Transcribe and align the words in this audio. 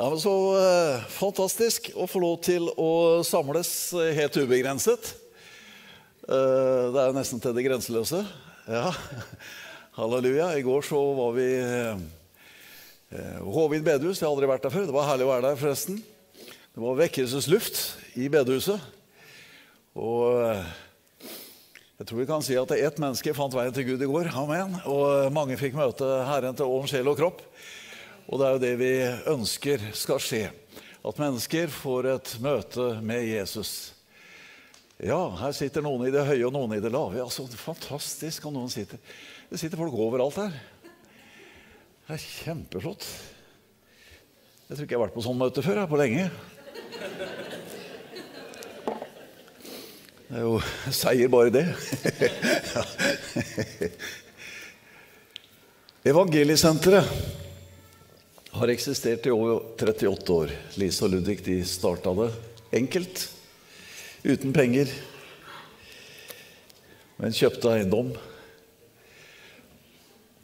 Ja, 0.00 0.06
men 0.08 0.20
Så 0.20 0.32
eh, 0.56 1.02
fantastisk 1.12 1.90
å 1.92 2.06
få 2.08 2.22
lov 2.22 2.38
til 2.40 2.70
å 2.80 3.20
samles 3.20 3.68
eh, 3.92 4.14
helt 4.16 4.38
ubegrenset. 4.40 5.10
Eh, 6.24 6.84
det 6.88 7.02
er 7.02 7.10
jo 7.10 7.16
nesten 7.18 7.42
til 7.44 7.52
det 7.52 7.66
grenseløse. 7.66 8.22
Ja, 8.64 8.94
halleluja. 9.98 10.54
I 10.56 10.64
går 10.64 10.86
så 10.88 11.00
var 11.18 11.34
vi 11.36 11.48
eh, 11.52 12.00
Håvin 13.44 13.84
bedehus. 13.84 14.22
Jeg 14.22 14.24
har 14.24 14.32
aldri 14.32 14.48
vært 14.48 14.64
der 14.64 14.72
før. 14.72 14.86
Det 14.88 14.96
var 14.96 15.10
herlig 15.10 15.26
å 15.26 15.32
være 15.34 15.50
der, 15.50 15.60
forresten. 15.60 16.00
Det 16.48 16.80
var 16.80 16.96
vekkelsesluft 17.02 17.82
i 18.24 18.30
bedehuset. 18.32 18.80
Og 20.00 20.40
jeg 21.98 22.08
tror 22.08 22.22
vi 22.22 22.30
kan 22.32 22.46
si 22.46 22.56
at 22.56 22.72
ett 22.78 23.04
menneske 23.04 23.36
fant 23.36 23.52
veien 23.52 23.76
til 23.76 23.90
Gud 23.90 24.08
i 24.08 24.08
går. 24.08 24.32
Amen. 24.46 24.80
Og 24.88 25.28
mange 25.36 25.60
fikk 25.60 25.76
møte 25.76 26.08
Herren 26.30 26.56
til 26.56 26.72
ånd, 26.72 26.88
sjel 26.88 27.12
og 27.12 27.20
kropp. 27.20 27.44
Og 28.30 28.38
det 28.38 28.46
er 28.46 28.52
jo 28.54 28.62
det 28.62 28.74
vi 28.78 28.92
ønsker 29.32 29.82
skal 29.98 30.20
skje. 30.22 30.44
At 31.02 31.18
mennesker 31.18 31.70
får 31.72 32.06
et 32.12 32.34
møte 32.44 32.92
med 33.02 33.24
Jesus. 33.26 33.90
Ja, 35.02 35.18
her 35.40 35.54
sitter 35.56 35.82
noen 35.82 36.06
i 36.06 36.12
det 36.14 36.22
høye 36.28 36.44
og 36.46 36.52
noen 36.54 36.76
i 36.76 36.82
det 36.82 36.92
lave. 36.94 37.18
Altså, 37.24 37.48
fantastisk 37.58 38.46
om 38.46 38.54
noen 38.54 38.70
sitter 38.70 39.00
Det 39.50 39.58
sitter 39.58 39.80
folk 39.80 39.96
overalt 39.96 40.38
her. 40.38 40.54
Det 42.06 42.14
er 42.14 42.26
kjempeflott. 42.44 43.06
Jeg 44.68 44.76
tror 44.76 44.84
ikke 44.84 44.94
jeg 44.94 45.00
har 45.00 45.06
vært 45.08 45.16
på 45.16 45.26
sånn 45.26 45.40
møte 45.40 45.64
før. 45.66 45.80
Jeg, 45.82 45.90
på 45.90 45.98
lenge. 45.98 46.30
Det 50.30 50.38
er 50.38 50.46
jo 50.46 50.54
seier, 50.94 51.26
bare 51.32 51.50
det. 51.50 51.66
Evangeliesenteret 56.14 57.39
har 58.50 58.68
eksistert 58.68 59.26
i 59.26 59.30
over 59.30 59.62
38 59.78 60.32
år. 60.32 60.54
Lise 60.80 61.04
og 61.06 61.14
Ludvig 61.14 61.38
de 61.46 61.60
starta 61.66 62.12
det 62.18 62.30
enkelt, 62.80 63.22
uten 64.24 64.52
penger, 64.54 64.90
men 67.20 67.36
kjøpte 67.36 67.74
eiendom. 67.74 68.14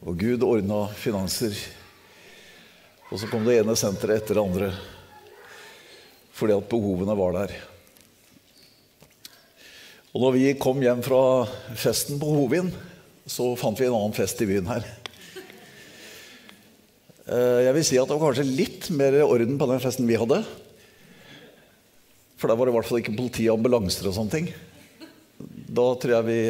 Og 0.05 0.19
Gud 0.19 0.45
ordna 0.45 0.85
finanser. 0.95 1.55
Og 3.09 3.19
så 3.19 3.29
kom 3.31 3.47
det 3.47 3.57
ene 3.59 3.75
senteret 3.79 4.21
etter 4.21 4.37
det 4.37 4.45
andre 4.45 4.71
fordi 6.37 6.53
at 6.53 6.67
behovene 6.69 7.15
var 7.17 7.31
der. 7.33 7.53
Og 10.13 10.21
når 10.21 10.35
vi 10.35 10.51
kom 10.61 10.83
hjem 10.85 10.99
fra 11.01 11.47
festen 11.73 12.19
på 12.21 12.29
Hovin, 12.29 12.69
så 13.25 13.55
fant 13.57 13.79
vi 13.81 13.87
en 13.87 13.95
annen 13.97 14.13
fest 14.13 14.43
i 14.45 14.47
byen 14.49 14.69
her. 14.69 14.85
Eh, 17.27 17.61
jeg 17.65 17.75
vil 17.75 17.83
si 17.83 17.97
at 17.99 18.07
det 18.07 18.15
var 18.15 18.29
kanskje 18.29 18.47
litt 18.47 18.87
mer 18.95 19.17
orden 19.25 19.57
på 19.59 19.67
den 19.67 19.81
festen 19.83 20.07
vi 20.07 20.15
hadde. 20.19 20.39
For 22.39 22.47
der 22.47 22.55
var 22.55 22.67
det 22.67 22.71
i 22.71 22.77
hvert 22.77 22.87
fall 22.87 23.01
ikke 23.01 23.17
politi 23.17 23.47
og 23.49 23.57
ambulanser 23.57 24.07
og 24.07 24.15
sånne 24.15 24.31
ting. 24.31 24.47
Da 25.67 25.89
tror 25.99 26.13
jeg 26.15 26.27
vi 26.27 26.41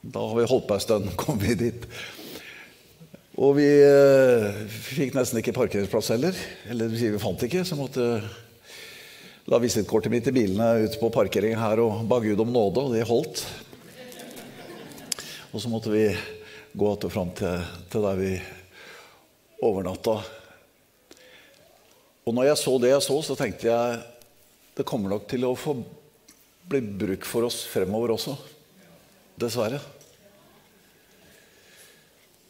Da 0.00 0.22
har 0.24 0.38
vi 0.38 0.46
holdt 0.48 0.64
på 0.64 0.76
en 0.78 0.80
stund, 0.80 1.10
kom 1.20 1.36
vi 1.42 1.52
dit. 1.60 1.82
Og 3.36 3.58
vi 3.58 3.68
eh, 3.68 4.62
fikk 4.72 5.12
nesten 5.16 5.42
ikke 5.42 5.52
parkeringsplass 5.58 6.08
heller. 6.14 6.38
Eller 6.72 6.88
vi 6.88 7.10
fant 7.20 7.44
ikke, 7.44 7.66
så 7.68 7.76
måtte 7.76 8.06
la 9.50 9.60
visittkortet 9.60 10.12
mitt 10.12 10.30
i 10.30 10.32
bilene 10.32 10.86
ut 10.86 10.96
på 11.00 11.10
parkeringen 11.12 11.60
her 11.60 11.82
og 11.84 12.06
ba 12.08 12.20
Gud 12.24 12.40
om 12.40 12.52
nåde, 12.54 12.86
og 12.86 12.96
det 12.96 13.04
holdt. 13.08 13.44
Og 15.52 15.60
så 15.60 15.68
måtte 15.68 15.92
vi 15.92 16.06
gå 16.72 16.94
fram 17.10 17.34
til, 17.36 17.68
til 17.92 18.08
der 18.08 18.16
vi 18.16 18.32
overnatta. 19.64 20.16
Og 22.26 22.36
når 22.36 22.50
jeg 22.50 22.60
så 22.60 22.74
det 22.80 22.92
jeg 22.92 23.04
så, 23.04 23.16
så 23.24 23.36
tenkte 23.38 23.68
jeg 23.70 24.00
det 24.76 24.86
kommer 24.88 25.12
nok 25.12 25.26
til 25.28 25.44
å 25.44 25.56
få 25.58 25.74
bli 26.70 26.80
bruk 26.80 27.26
for 27.26 27.48
oss 27.48 27.64
fremover 27.68 28.14
også. 28.14 28.36
Dessverre. 29.40 29.80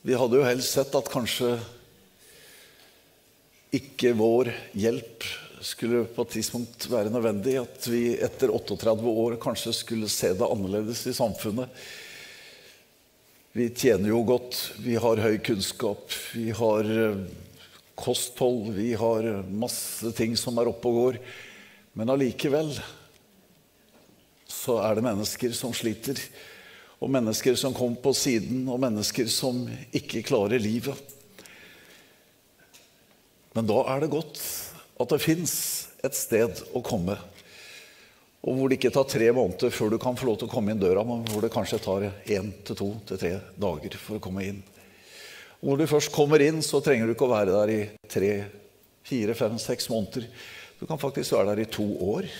Vi 0.04 0.16
hadde 0.16 0.38
jo 0.38 0.46
helst 0.46 0.76
sett 0.76 0.94
at 0.96 1.10
kanskje 1.12 1.54
ikke 3.76 4.12
vår 4.18 4.50
hjelp 4.78 5.26
skulle 5.60 6.06
på 6.08 6.24
et 6.24 6.34
tidspunkt 6.38 6.86
være 6.90 7.12
nødvendig. 7.12 7.58
At 7.60 7.88
vi 7.90 8.14
etter 8.16 8.52
38 8.52 8.94
år 9.12 9.36
kanskje 9.42 9.74
skulle 9.76 10.10
se 10.12 10.32
det 10.36 10.46
annerledes 10.46 11.04
i 11.10 11.16
samfunnet. 11.16 11.68
Vi 13.50 13.64
tjener 13.74 14.12
jo 14.12 14.20
godt, 14.22 14.54
vi 14.78 14.94
har 14.94 15.18
høy 15.18 15.40
kunnskap, 15.42 16.12
vi 16.38 16.52
har 16.54 16.86
eh, 16.86 17.16
kosthold, 17.98 18.68
vi 18.76 18.92
har 18.94 19.26
masse 19.50 20.12
ting 20.14 20.36
som 20.38 20.60
er 20.62 20.70
oppe 20.70 20.86
og 20.86 20.98
går. 21.00 21.18
Men 21.98 22.12
allikevel 22.14 22.70
så 24.46 24.76
er 24.84 24.94
det 24.94 25.02
mennesker 25.08 25.56
som 25.58 25.74
sliter. 25.74 26.20
Og 27.02 27.10
mennesker 27.10 27.58
som 27.58 27.74
kommer 27.74 27.98
på 27.98 28.14
siden, 28.14 28.68
og 28.70 28.78
mennesker 28.86 29.26
som 29.26 29.64
ikke 29.98 30.22
klarer 30.30 30.62
livet. 30.62 31.02
Men 33.58 33.66
da 33.66 33.82
er 33.90 34.04
det 34.04 34.12
godt 34.14 34.38
at 34.94 35.10
det 35.10 35.22
fins 35.26 35.56
et 36.06 36.14
sted 36.14 36.62
å 36.70 36.86
komme 36.86 37.18
og 38.40 38.56
hvor 38.56 38.70
det 38.70 38.78
ikke 38.78 38.92
tar 38.94 39.08
tre 39.08 39.26
måneder 39.36 39.72
før 39.74 39.92
du 39.92 39.98
kan 40.00 40.16
få 40.16 40.30
lov 40.30 40.38
til 40.40 40.48
å 40.48 40.52
komme 40.52 40.72
inn 40.72 40.80
døra, 40.80 41.02
men 41.04 41.26
hvor 41.28 41.44
det 41.44 41.52
kanskje 41.52 41.80
tar 41.84 42.06
én 42.08 42.48
til 42.64 42.78
to 42.78 42.88
til 43.08 43.20
tre 43.20 43.34
dager 43.60 43.98
for 44.00 44.16
å 44.16 44.22
komme 44.24 44.46
inn. 44.48 44.62
Og 45.60 45.74
når 45.74 45.82
du 45.82 45.90
først 45.90 46.12
kommer 46.14 46.40
inn, 46.40 46.62
så 46.64 46.80
trenger 46.80 47.04
du 47.04 47.12
ikke 47.12 47.26
å 47.28 47.34
være 47.34 47.52
der 47.52 47.72
i 47.74 47.80
tre, 48.08 48.32
fire, 49.04 49.36
fem, 49.36 49.58
seks 49.60 49.90
måneder. 49.92 50.24
Du 50.80 50.86
kan 50.88 51.00
faktisk 51.00 51.36
være 51.36 51.52
der 51.52 51.66
i 51.66 51.68
to 51.68 51.84
år. 52.00 52.30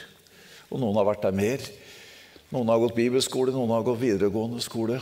Og 0.73 0.81
noen 0.81 0.97
har 0.97 1.11
vært 1.11 1.27
der 1.27 1.37
mer. 1.37 1.67
Noen 2.49 2.73
har 2.73 2.81
gått 2.81 2.97
bibelskole, 2.97 3.53
noen 3.53 3.75
har 3.75 3.85
gått 3.85 4.01
videregående 4.01 4.65
skole. 4.65 4.97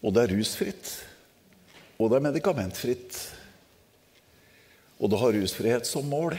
Og 0.00 0.16
det 0.16 0.24
er 0.24 0.32
rusfritt. 0.38 0.92
Og 2.00 2.08
det 2.08 2.16
er 2.16 2.28
medikamentfritt. 2.30 3.20
Og 4.96 5.12
det 5.12 5.20
har 5.20 5.36
rusfrihet 5.36 5.88
som 5.88 6.08
mål. 6.08 6.38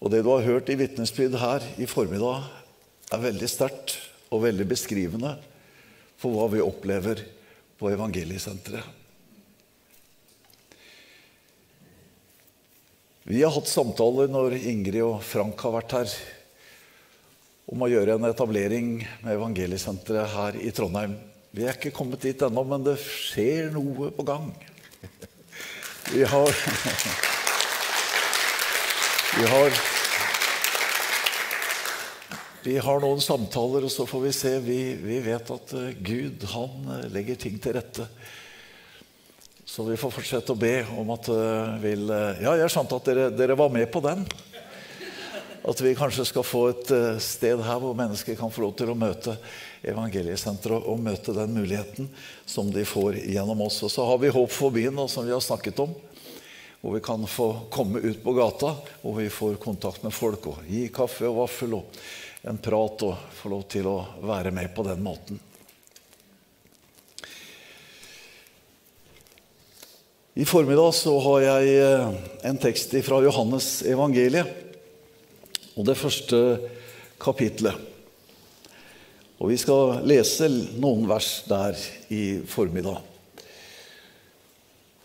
Og 0.00 0.08
det 0.12 0.22
du 0.24 0.30
har 0.32 0.46
hørt 0.46 0.70
i 0.72 0.78
vitnesbyrd 0.80 1.36
her 1.40 1.64
i 1.80 1.88
formiddag, 1.88 2.46
er 3.10 3.20
veldig 3.20 3.48
sterkt 3.50 3.98
og 4.30 4.44
veldig 4.46 4.64
beskrivende 4.70 5.34
for 6.20 6.32
hva 6.32 6.46
vi 6.52 6.62
opplever 6.64 7.20
på 7.80 7.90
Evangeliesenteret. 7.92 8.96
Vi 13.30 13.42
har 13.44 13.52
hatt 13.54 13.68
samtaler 13.68 14.30
når 14.32 14.56
Ingrid 14.58 15.02
og 15.04 15.20
Frank 15.22 15.60
har 15.62 15.74
vært 15.76 15.92
her, 15.98 16.14
om 17.70 17.84
å 17.84 17.90
gjøre 17.90 18.16
en 18.16 18.26
etablering 18.26 18.94
med 19.22 19.36
Evangeliesenteret 19.36 20.32
her 20.32 20.56
i 20.58 20.72
Trondheim. 20.74 21.18
Vi 21.54 21.66
er 21.66 21.76
ikke 21.76 21.92
kommet 21.94 22.24
dit 22.24 22.40
ennå, 22.42 22.64
men 22.66 22.82
det 22.86 22.96
skjer 23.02 23.70
noe 23.74 24.10
på 24.16 24.26
gang. 24.26 24.48
Vi 26.10 26.24
har 26.26 26.50
Vi 29.38 29.46
har, 29.46 29.72
vi 32.62 32.78
har 32.78 33.00
noen 33.00 33.20
samtaler, 33.22 33.84
og 33.86 33.92
så 33.94 34.02
får 34.10 34.24
vi 34.24 34.32
se. 34.34 34.50
Vi, 34.64 34.78
vi 34.98 35.20
vet 35.22 35.52
at 35.54 35.74
eh, 35.78 35.92
Gud 36.02 36.42
han 36.50 36.88
eh, 36.96 37.04
legger 37.14 37.38
ting 37.38 37.60
til 37.62 37.76
rette. 37.78 38.08
Så 39.62 39.86
vi 39.86 40.00
får 40.00 40.10
fortsette 40.16 40.50
å 40.50 40.58
be 40.58 40.80
om 40.98 41.14
at 41.14 41.30
uh, 41.30 41.78
vil 41.78 42.10
Ja, 42.42 42.56
jeg 42.58 42.72
skjønte 42.74 42.98
at 42.98 43.06
dere, 43.06 43.28
dere, 43.30 43.54
var 43.54 43.70
med 43.70 43.86
på 43.94 44.02
den. 44.02 44.26
At 45.62 45.78
vi 45.78 45.94
kanskje 45.94 46.26
skal 46.26 46.42
få 46.42 46.64
et 46.72 46.90
sted 47.22 47.62
her 47.62 47.78
hvor 47.78 47.94
mennesker 47.94 48.34
kan 48.34 48.50
få 48.50 48.64
lov 48.64 48.74
til 48.80 48.90
å 48.90 48.98
møte 48.98 49.36
evangeliesenteret 49.86 50.90
og 50.90 51.04
møte 51.06 51.36
den 51.36 51.54
muligheten 51.54 52.10
som 52.50 52.74
de 52.74 52.82
får 52.82 53.20
gjennom 53.22 53.62
oss. 53.62 53.78
Og 53.86 53.94
så 53.94 54.10
har 54.10 54.18
vi 54.18 54.34
Håp 54.34 54.50
for 54.50 54.74
byen, 54.74 54.98
som 55.06 55.28
vi 55.28 55.36
har 55.36 55.44
snakket 55.44 55.84
om 55.86 55.94
hvor 56.80 56.96
vi 56.96 57.02
kan 57.04 57.26
få 57.26 57.52
komme 57.70 57.98
ut 57.98 58.22
på 58.24 58.32
gata, 58.32 58.74
hvor 59.02 59.18
vi 59.18 59.28
får 59.30 59.60
kontakt 59.60 60.02
med 60.02 60.14
folk 60.16 60.46
og 60.48 60.64
gi 60.68 60.86
kaffe 60.94 61.28
og 61.28 61.42
vaffel 61.42 61.76
og 61.76 62.00
en 62.48 62.58
prat 62.58 63.04
og 63.04 63.30
få 63.36 63.52
lov 63.52 63.66
til 63.68 63.88
å 63.90 63.98
være 64.24 64.52
med 64.54 64.72
på 64.74 64.84
den 64.86 65.02
måten. 65.04 65.40
I 70.40 70.46
formiddag 70.48 70.94
så 70.96 71.12
har 71.20 71.42
jeg 71.42 71.72
eh, 71.82 72.12
en 72.48 72.58
tekst 72.62 72.94
fra 73.04 73.18
Johannes 73.20 73.82
evangeliet, 73.84 74.48
og 75.74 75.84
det 75.84 75.98
første 75.98 76.38
kapitlet. 77.20 77.76
Og 79.40 79.50
vi 79.52 79.58
skal 79.60 80.00
lese 80.08 80.48
noen 80.80 81.04
vers 81.10 81.42
der 81.50 81.76
i 82.14 82.40
formiddag. 82.48 83.09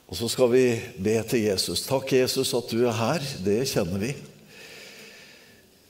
Og 0.06 0.18
så 0.20 0.28
skal 0.30 0.52
vi 0.52 0.66
be 1.02 1.16
til 1.26 1.48
Jesus. 1.48 1.82
Takk, 1.88 2.12
Jesus, 2.14 2.54
at 2.54 2.70
du 2.70 2.84
er 2.86 2.94
her. 2.94 3.24
Det 3.42 3.64
kjenner 3.72 4.02
vi. 4.04 4.12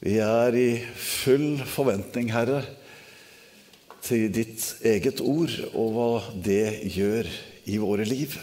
Vi 0.05 0.19
er 0.23 0.55
i 0.55 0.69
full 0.95 1.59
forventning, 1.67 2.29
Herre, 2.31 2.61
til 4.05 4.29
ditt 4.31 4.61
eget 4.85 5.19
ord 5.19 5.51
og 5.73 5.87
hva 5.95 6.09
det 6.45 6.93
gjør 6.93 7.27
i 7.67 7.79
våre 7.81 8.05
liv. 8.07 8.35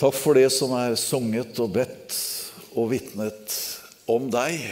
Takk 0.00 0.16
for 0.16 0.38
det 0.38 0.46
som 0.54 0.72
er 0.78 0.96
sunget 0.96 1.58
og 1.60 1.74
bedt 1.74 2.16
og 2.72 2.92
vitnet 2.94 3.56
om 4.08 4.30
deg. 4.32 4.62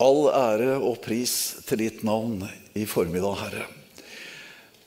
All 0.00 0.24
ære 0.32 0.80
og 0.80 0.98
pris 1.04 1.36
til 1.68 1.84
ditt 1.84 2.02
navn 2.08 2.40
i 2.74 2.86
formiddag, 2.88 3.36
Herre. 3.44 3.68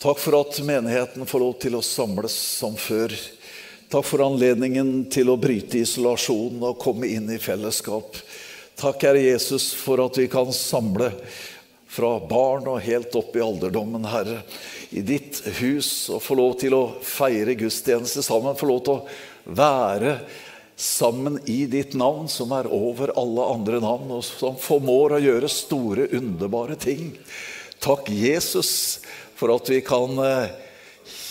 Takk 0.03 0.19
for 0.19 0.35
at 0.41 0.59
menigheten 0.65 1.23
får 1.29 1.45
lov 1.45 1.55
til 1.63 1.77
å 1.77 1.85
samles 1.85 2.35
som 2.57 2.75
før. 2.75 3.13
Takk 3.93 4.07
for 4.09 4.23
anledningen 4.25 5.03
til 5.13 5.27
å 5.29 5.35
bryte 5.37 5.77
isolasjonen 5.77 6.63
og 6.65 6.79
komme 6.81 7.05
inn 7.13 7.27
i 7.29 7.35
fellesskap. 7.37 8.15
Takk, 8.73 9.03
Herre 9.05 9.21
Jesus, 9.21 9.67
for 9.77 10.01
at 10.01 10.17
vi 10.17 10.25
kan 10.33 10.49
samle 10.49 11.11
fra 11.93 12.15
barn 12.25 12.65
og 12.71 12.81
helt 12.81 13.13
opp 13.19 13.37
i 13.37 13.43
alderdommen, 13.45 14.07
Herre, 14.09 14.39
i 14.89 15.03
ditt 15.05 15.43
hus 15.59 15.91
og 16.09 16.23
få 16.25 16.39
lov 16.41 16.57
til 16.63 16.73
å 16.73 16.81
feire 17.05 17.53
gudstjeneste 17.59 18.25
sammen. 18.25 18.57
Få 18.57 18.71
lov 18.71 18.81
til 18.81 18.95
å 18.97 19.53
være 19.61 20.17
sammen 20.73 21.37
i 21.45 21.67
ditt 21.69 21.93
navn, 21.93 22.25
som 22.25 22.57
er 22.57 22.73
over 22.73 23.13
alle 23.13 23.45
andre 23.53 23.85
navn, 23.85 24.09
og 24.17 24.25
som 24.25 24.57
formår 24.57 25.19
å 25.19 25.23
gjøre 25.27 25.53
store, 25.53 26.09
underbare 26.17 26.81
ting. 26.81 27.11
Takk, 27.77 28.09
Jesus, 28.09 29.03
for 29.37 29.53
at 29.53 29.69
vi 29.69 29.83
kan 29.85 30.17
eh, 30.25 30.61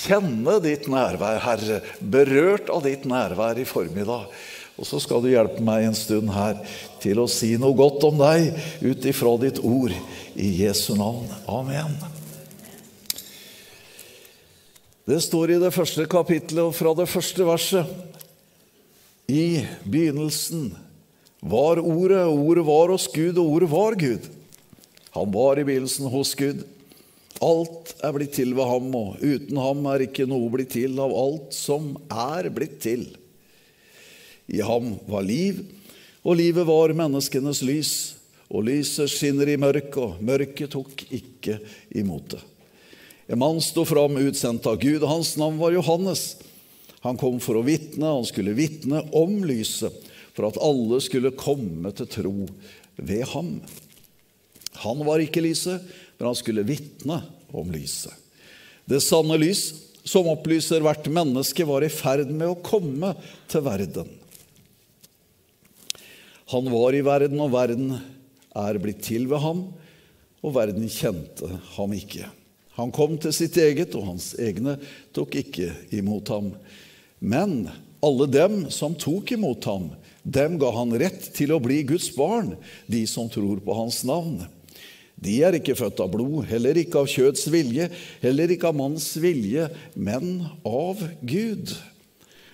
kjenne 0.03 0.59
ditt 0.65 0.89
nærvær, 0.91 1.41
Herre, 1.45 1.81
berørt 2.01 2.71
av 2.73 2.83
ditt 2.87 3.07
nærvær 3.09 3.61
i 3.61 3.67
formiddag. 3.69 4.27
Og 4.81 4.89
så 4.89 4.99
skal 5.03 5.21
du 5.23 5.29
hjelpe 5.31 5.63
meg 5.65 5.85
en 5.87 5.97
stund 5.97 6.33
her 6.33 6.59
til 7.03 7.21
å 7.23 7.29
si 7.31 7.53
noe 7.61 7.77
godt 7.77 8.07
om 8.09 8.19
deg 8.19 8.51
ut 8.83 9.05
ifra 9.09 9.37
ditt 9.43 9.61
ord. 9.63 9.95
I 10.33 10.49
Jesu 10.63 10.95
navn. 10.97 11.29
Amen. 11.47 11.93
Det 15.05 15.19
står 15.21 15.53
i 15.53 15.61
det 15.61 15.73
første 15.75 16.07
kapittelet 16.09 16.65
og 16.65 16.77
fra 16.77 16.95
det 16.97 17.09
første 17.11 17.45
verset. 17.45 17.89
I 19.29 19.65
begynnelsen 19.85 20.71
var 21.43 21.81
Ordet, 21.83 22.25
Ordet 22.31 22.65
var 22.67 22.93
hos 22.95 23.09
Gud, 23.13 23.39
og 23.39 23.57
Ordet 23.57 23.71
var 23.73 23.99
Gud. 23.99 24.29
Han 25.13 25.33
var 25.35 25.59
i 25.61 25.67
begynnelsen 25.69 26.09
hos 26.09 26.33
Gud. 26.39 26.63
Alt 27.43 27.97
er 28.05 28.15
blitt 28.15 28.37
til 28.39 28.55
ved 28.55 28.69
ham, 28.71 28.89
og 28.95 29.19
uten 29.23 29.59
ham 29.59 29.87
er 29.91 30.07
ikke 30.07 30.29
noe 30.31 30.51
blitt 30.53 30.75
til 30.77 30.99
av 31.03 31.11
alt 31.11 31.55
som 31.57 31.97
er 32.07 32.49
blitt 32.55 32.79
til. 32.85 33.09
I 34.53 34.63
ham 34.63 34.95
var 35.11 35.27
liv, 35.27 35.63
og 36.23 36.39
livet 36.39 36.69
var 36.69 36.95
menneskenes 36.97 37.63
lys. 37.67 37.95
Og 38.53 38.67
lyset 38.67 39.09
skinner 39.09 39.49
i 39.49 39.57
mørket, 39.57 39.97
og 39.97 40.19
mørket 40.21 40.75
tok 40.75 41.07
ikke 41.09 41.57
imot 41.97 42.35
det. 42.35 42.41
En 43.33 43.41
mann 43.41 43.63
sto 43.65 43.87
fram 43.89 44.19
utsendt 44.21 44.67
av 44.69 44.77
Gud, 44.83 45.01
og 45.01 45.09
hans 45.09 45.31
navn 45.41 45.57
var 45.57 45.73
Johannes. 45.73 46.35
Han 47.01 47.17
kom 47.17 47.39
for 47.41 47.57
å 47.57 47.65
vitne, 47.65 48.05
han 48.05 48.27
skulle 48.29 48.53
vitne 48.55 49.01
om 49.17 49.39
lyset, 49.49 49.95
for 50.37 50.51
at 50.51 50.61
alle 50.61 51.01
skulle 51.01 51.33
komme 51.33 51.95
til 51.97 52.11
tro 52.13 52.35
ved 53.01 53.25
ham. 53.33 53.55
Han 54.85 55.01
var 55.09 55.25
ikke 55.25 55.45
lyset, 55.45 55.81
men 56.23 56.29
han 56.29 56.37
skulle 56.39 56.63
vitne 56.63 57.17
om 57.51 57.71
lyset. 57.75 58.15
Det 58.87 59.01
sanne 59.03 59.35
lys, 59.43 59.73
som 60.07 60.29
opplyser 60.31 60.85
hvert 60.85 61.09
menneske, 61.11 61.65
var 61.67 61.83
i 61.83 61.89
ferd 61.91 62.31
med 62.31 62.47
å 62.47 62.61
komme 62.63 63.11
til 63.51 63.65
verden. 63.67 64.13
Han 66.55 66.71
var 66.71 66.95
i 66.95 67.03
verden, 67.03 67.43
og 67.43 67.51
verden 67.51 67.97
er 68.55 68.79
blitt 68.79 69.03
til 69.03 69.27
ved 69.33 69.43
ham, 69.43 69.65
og 70.47 70.55
verden 70.55 70.87
kjente 70.87 71.51
ham 71.75 71.99
ikke. 71.99 72.31
Han 72.79 72.95
kom 72.95 73.19
til 73.19 73.35
sitt 73.35 73.59
eget, 73.59 73.99
og 73.99 74.13
hans 74.13 74.31
egne 74.39 74.79
tok 75.11 75.41
ikke 75.43 75.73
imot 75.99 76.31
ham. 76.31 76.55
Men 77.19 77.65
alle 77.99 78.31
dem 78.31 78.61
som 78.71 78.95
tok 78.95 79.35
imot 79.35 79.67
ham, 79.67 79.91
dem 80.23 80.55
ga 80.63 80.71
han 80.79 80.95
rett 81.03 81.33
til 81.35 81.51
å 81.51 81.63
bli 81.67 81.83
Guds 81.91 82.13
barn, 82.15 82.55
de 82.87 83.09
som 83.11 83.27
tror 83.27 83.59
på 83.67 83.83
hans 83.83 84.05
navn. 84.07 84.45
De 85.23 85.37
er 85.47 85.55
ikke 85.59 85.77
født 85.79 86.01
av 86.03 86.11
blod, 86.11 86.43
heller 86.51 86.79
ikke 86.81 87.05
av 87.05 87.11
kjøds 87.11 87.47
vilje, 87.53 87.89
heller 88.25 88.51
ikke 88.51 88.73
av 88.73 88.79
manns 88.79 89.13
vilje, 89.23 89.69
men 89.95 90.49
av 90.67 91.03
Gud. 91.23 91.75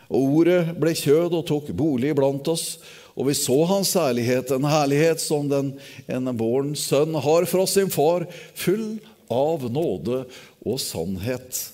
Og 0.09 0.35
Ordet 0.41 0.63
ble 0.81 0.93
kjød 0.97 1.37
og 1.39 1.47
tok 1.49 1.71
bolig 1.77 2.13
blant 2.17 2.49
oss, 2.53 2.77
og 3.19 3.27
vi 3.31 3.35
så 3.35 3.57
hans 3.67 3.95
herlighet, 3.99 4.53
en 4.55 4.69
herlighet 4.69 5.21
som 5.21 5.49
den 5.51 5.73
enebåren 6.07 6.77
sønn 6.79 7.17
har 7.19 7.49
fra 7.51 7.65
sin 7.67 7.91
far, 7.91 8.29
full 8.55 9.01
av 9.33 9.65
nåde 9.73 10.23
og 10.63 10.79
sannhet. 10.81 11.65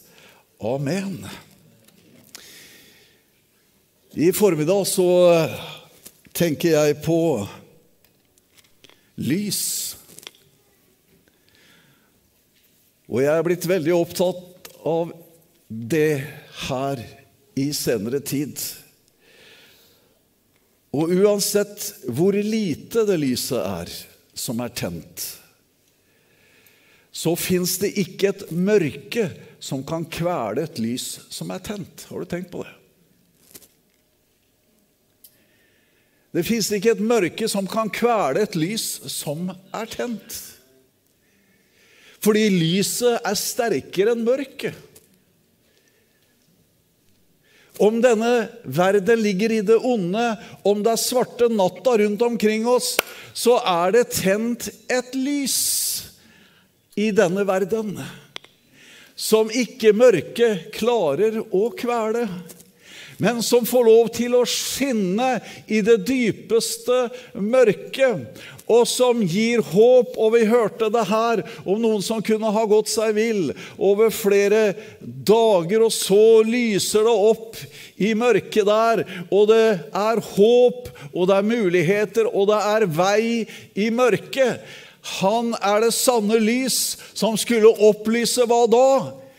Amen. 0.64 1.18
I 4.14 4.30
formiddag 4.32 4.86
så 4.86 5.10
tenker 6.32 6.78
jeg 6.78 7.02
på 7.02 7.18
lys. 9.18 9.93
Og 13.10 13.20
jeg 13.20 13.32
er 13.34 13.44
blitt 13.44 13.66
veldig 13.68 13.92
opptatt 13.96 14.70
av 14.88 15.12
det 15.68 16.24
her 16.68 17.02
i 17.60 17.68
senere 17.76 18.20
tid. 18.24 18.58
Og 20.94 21.10
uansett 21.10 21.90
hvor 22.06 22.36
lite 22.36 23.04
det 23.08 23.18
lyset 23.20 23.60
er 23.60 23.90
som 24.34 24.60
er 24.62 24.72
tent, 24.74 25.24
så 27.14 27.34
fins 27.38 27.76
det 27.82 27.92
ikke 28.00 28.30
et 28.32 28.48
mørke 28.50 29.28
som 29.62 29.84
kan 29.86 30.06
kvele 30.10 30.64
et 30.66 30.80
lys 30.82 31.06
som 31.32 31.52
er 31.54 31.62
tent. 31.62 32.06
Har 32.10 32.22
du 32.22 32.30
tenkt 32.30 32.50
på 32.52 32.64
det? 32.66 32.72
Det 36.34 36.42
fins 36.42 36.72
ikke 36.74 36.96
et 36.96 37.04
mørke 37.04 37.46
som 37.50 37.68
kan 37.70 37.90
kvele 37.94 38.42
et 38.42 38.56
lys 38.58 38.88
som 39.12 39.52
er 39.54 39.86
tent. 39.92 40.40
Fordi 42.24 42.48
lyset 42.48 43.20
er 43.20 43.36
sterkere 43.36 44.14
enn 44.14 44.24
mørket. 44.24 44.74
Om 47.82 47.98
denne 47.98 48.32
verden 48.70 49.18
ligger 49.18 49.52
i 49.52 49.62
det 49.66 49.80
onde, 49.82 50.24
om 50.62 50.82
det 50.84 50.92
er 50.94 51.00
svarte 51.02 51.48
natta 51.50 51.96
rundt 51.98 52.22
omkring 52.22 52.68
oss, 52.70 52.94
så 53.34 53.58
er 53.66 53.96
det 53.96 54.04
tent 54.14 54.68
et 54.86 55.16
lys 55.18 55.56
i 56.94 57.10
denne 57.10 57.42
verden 57.48 57.96
som 59.18 59.50
ikke 59.50 59.94
mørket 59.94 60.70
klarer 60.74 61.40
å 61.42 61.66
kvele 61.74 62.28
men 63.24 63.42
som 63.42 63.64
får 63.64 63.86
lov 63.88 64.08
til 64.12 64.34
å 64.36 64.42
skinne 64.44 65.38
i 65.64 65.78
det 65.84 66.02
dypeste 66.04 67.06
mørket, 67.40 68.42
og 68.68 68.82
som 68.88 69.22
gir 69.24 69.62
håp. 69.64 70.12
Og 70.20 70.34
vi 70.34 70.42
hørte 70.48 70.90
det 70.92 71.06
her 71.08 71.40
om 71.64 71.80
noen 71.80 72.04
som 72.04 72.20
kunne 72.24 72.52
ha 72.52 72.66
gått 72.68 72.92
seg 72.92 73.16
vill 73.16 73.48
over 73.80 74.12
flere 74.12 74.74
dager, 75.00 75.86
og 75.86 75.94
så 75.96 76.44
lyser 76.44 77.08
det 77.08 77.16
opp 77.32 77.56
i 77.96 78.12
mørket 78.12 78.68
der, 78.68 79.04
og 79.32 79.48
det 79.54 79.66
er 79.88 80.24
håp, 80.36 80.92
og 81.14 81.28
det 81.30 81.40
er 81.40 81.50
muligheter, 81.54 82.28
og 82.28 82.52
det 82.52 82.62
er 82.76 82.88
vei 83.00 83.24
i 83.72 83.88
mørket. 83.88 84.60
Han 85.24 85.54
er 85.64 85.80
det 85.86 85.94
sanne 85.96 86.36
lys 86.44 86.98
som 87.16 87.40
skulle 87.40 87.72
opplyse 87.88 88.44
hva 88.48 88.64
da? 88.68 88.88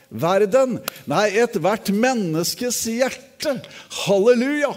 verden. 0.09 0.79
Nei, 1.09 1.29
ethvert 1.43 1.91
menneskes 1.93 2.85
hjerte. 2.89 3.34
Halleluja! 4.05 4.73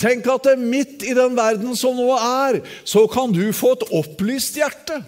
Tenk 0.00 0.26
at 0.26 0.48
det 0.48 0.56
midt 0.58 1.04
i 1.06 1.14
den 1.14 1.36
verden 1.38 1.76
som 1.78 1.94
nå 1.94 2.08
er, 2.18 2.58
så 2.82 3.06
kan 3.10 3.32
du 3.32 3.44
få 3.54 3.76
et 3.76 3.86
opplyst 3.94 4.58
hjerte. 4.58 4.98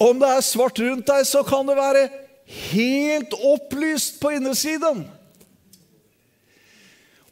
Om 0.00 0.18
det 0.22 0.30
er 0.30 0.46
svart 0.46 0.80
rundt 0.82 1.06
deg, 1.06 1.26
så 1.28 1.44
kan 1.46 1.68
det 1.68 1.76
være 1.78 2.08
helt 2.70 3.36
opplyst 3.36 4.18
på 4.22 4.32
innesiden. 4.38 5.04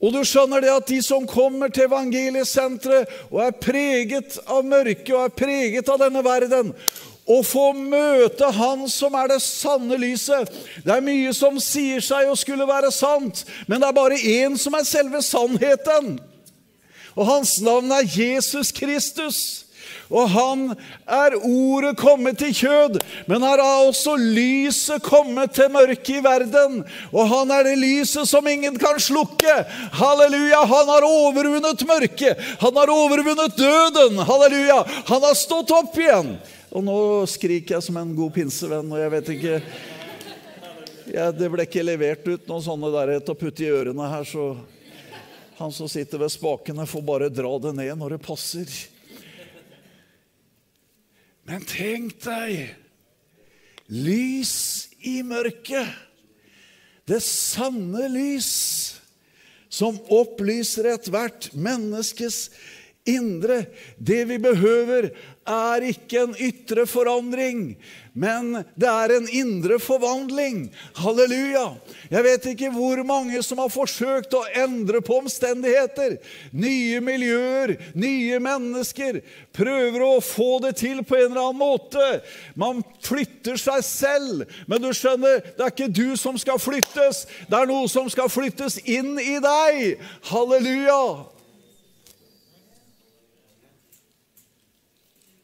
Og 0.03 0.11
du 0.11 0.23
skjønner 0.27 0.63
det 0.63 0.71
at 0.73 0.89
de 0.91 0.99
som 1.05 1.29
kommer 1.31 1.71
til 1.71 1.87
evangeliesenteret 1.87 3.11
og 3.31 3.39
er 3.45 3.59
preget 3.63 4.39
av 4.51 4.65
mørket 4.67 5.13
og 5.15 5.29
er 5.29 5.37
preget 5.37 5.91
av 5.93 6.01
denne 6.03 6.25
verden, 6.27 6.73
og 7.33 7.47
få 7.47 7.71
møte 7.77 8.51
Han 8.57 8.85
som 8.91 9.15
er 9.17 9.33
det 9.33 9.41
sanne 9.45 9.97
lyset. 10.01 10.51
Det 10.85 10.93
er 10.93 11.05
mye 11.05 11.33
som 11.37 11.59
sier 11.63 12.03
seg 12.05 12.29
å 12.29 12.37
skulle 12.39 12.69
være 12.69 12.93
sant, 12.95 13.45
men 13.67 13.81
det 13.81 13.89
er 13.89 13.97
bare 13.97 14.21
én 14.21 14.59
som 14.61 14.77
er 14.77 14.87
selve 14.89 15.23
sannheten. 15.25 16.17
Og 17.17 17.29
hans 17.29 17.59
navn 17.65 17.93
er 17.93 18.09
Jesus 18.09 18.73
Kristus. 18.75 19.43
Og 20.13 20.29
han 20.29 20.65
er 21.09 21.35
ordet 21.41 21.95
kommet 21.97 22.37
til 22.41 22.53
kjød, 22.55 22.99
men 23.31 23.45
her 23.47 23.63
har 23.63 23.87
også 23.87 24.15
lyset 24.21 25.03
kommet 25.05 25.55
til 25.57 25.71
mørket 25.73 26.19
i 26.19 26.25
verden. 26.25 26.83
Og 27.13 27.29
han 27.31 27.53
er 27.55 27.65
det 27.71 27.79
lyset 27.81 28.29
som 28.29 28.47
ingen 28.49 28.77
kan 28.81 29.01
slukke. 29.01 29.55
Halleluja! 29.97 30.65
Han 30.69 30.93
har 30.93 31.09
overvunnet 31.09 31.87
mørket. 31.89 32.41
Han 32.61 32.77
har 32.77 32.93
overvunnet 32.93 33.57
døden. 33.57 34.21
Halleluja! 34.29 34.83
Han 35.09 35.25
har 35.25 35.39
stått 35.39 35.73
opp 35.73 35.97
igjen. 35.97 36.37
Og 36.73 36.81
nå 36.81 36.99
skriker 37.29 37.77
jeg 37.77 37.85
som 37.85 37.99
en 38.01 38.15
god 38.17 38.33
pinsevenn, 38.33 38.89
og 38.89 39.01
jeg 39.01 39.13
vet 39.13 39.31
ikke 39.35 39.57
ja, 41.13 41.27
Det 41.35 41.51
ble 41.53 41.67
ikke 41.67 41.85
levert 41.85 42.25
ut 42.25 42.47
noen 42.49 42.65
sånne 42.65 42.89
der 42.95 43.13
til 43.19 43.35
å 43.35 43.37
putte 43.37 43.67
i 43.67 43.73
ørene 43.75 44.07
her, 44.09 44.25
så 44.25 44.55
han 45.59 45.75
som 45.75 45.91
sitter 45.91 46.23
ved 46.23 46.33
spakene, 46.33 46.87
får 46.89 47.05
bare 47.05 47.29
dra 47.29 47.51
det 47.61 47.75
ned 47.77 47.93
når 48.01 48.17
det 48.17 48.23
passer. 48.25 48.71
Men 51.45 51.67
tenk 51.69 52.17
deg 52.25 52.73
lys 53.93 54.55
i 55.05 55.19
mørket. 55.27 55.91
Det 57.05 57.21
sanne 57.27 58.07
lys 58.15 58.53
som 59.69 59.99
opplyser 60.09 60.89
ethvert 60.95 61.51
menneskes 61.53 62.47
indre. 63.05 63.67
Det 63.99 64.25
vi 64.31 64.39
behøver, 64.39 65.11
er 65.49 65.85
ikke 65.91 66.21
en 66.23 66.35
ytre 66.39 66.85
forandring, 66.87 67.73
men 68.13 68.59
det 68.77 68.89
er 68.89 69.15
en 69.17 69.27
indre 69.33 69.79
forvandling. 69.81 70.67
Halleluja! 71.01 71.65
Jeg 72.13 72.25
vet 72.27 72.47
ikke 72.53 72.71
hvor 72.75 73.01
mange 73.09 73.41
som 73.43 73.63
har 73.63 73.73
forsøkt 73.73 74.37
å 74.37 74.45
endre 74.63 75.01
på 75.05 75.17
omstendigheter. 75.23 76.19
Nye 76.53 77.01
miljøer, 77.05 77.75
nye 77.97 78.39
mennesker. 78.45 79.23
Prøver 79.57 80.05
å 80.05 80.21
få 80.23 80.61
det 80.67 80.77
til 80.85 81.01
på 81.09 81.17
en 81.19 81.31
eller 81.31 81.49
annen 81.49 81.63
måte. 81.63 82.07
Man 82.55 82.85
flytter 83.03 83.57
seg 83.61 83.83
selv, 83.89 84.47
men 84.69 84.85
du 84.85 84.93
skjønner, 84.93 85.41
det 85.57 85.65
er 85.65 85.73
ikke 85.73 85.91
du 85.91 86.13
som 86.21 86.39
skal 86.41 86.61
flyttes. 86.63 87.25
Det 87.49 87.59
er 87.59 87.71
noe 87.71 87.89
som 87.91 88.13
skal 88.13 88.31
flyttes 88.33 88.79
inn 88.85 89.17
i 89.17 89.39
deg. 89.43 90.03
Halleluja! 90.29 91.32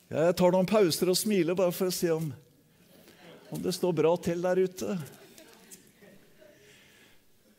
Jeg 0.09 0.37
tar 0.41 0.55
noen 0.55 0.65
pauser 0.65 1.11
og 1.13 1.19
smiler 1.21 1.57
bare 1.57 1.73
for 1.77 1.91
å 1.91 1.93
se 1.93 2.09
om, 2.15 2.31
om 3.53 3.61
det 3.61 3.75
står 3.77 3.93
bra 3.93 4.15
til 4.25 4.41
der 4.41 4.57
ute. 4.65 4.95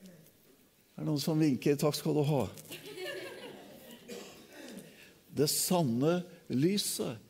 Det 0.10 1.04
er 1.04 1.06
noen 1.06 1.22
som 1.22 1.38
vinker. 1.38 1.78
Takk 1.78 1.94
skal 2.00 2.18
du 2.18 2.24
ha. 2.26 2.40
Det 5.30 5.46
sanne 5.54 6.24
lyset. 6.50 7.22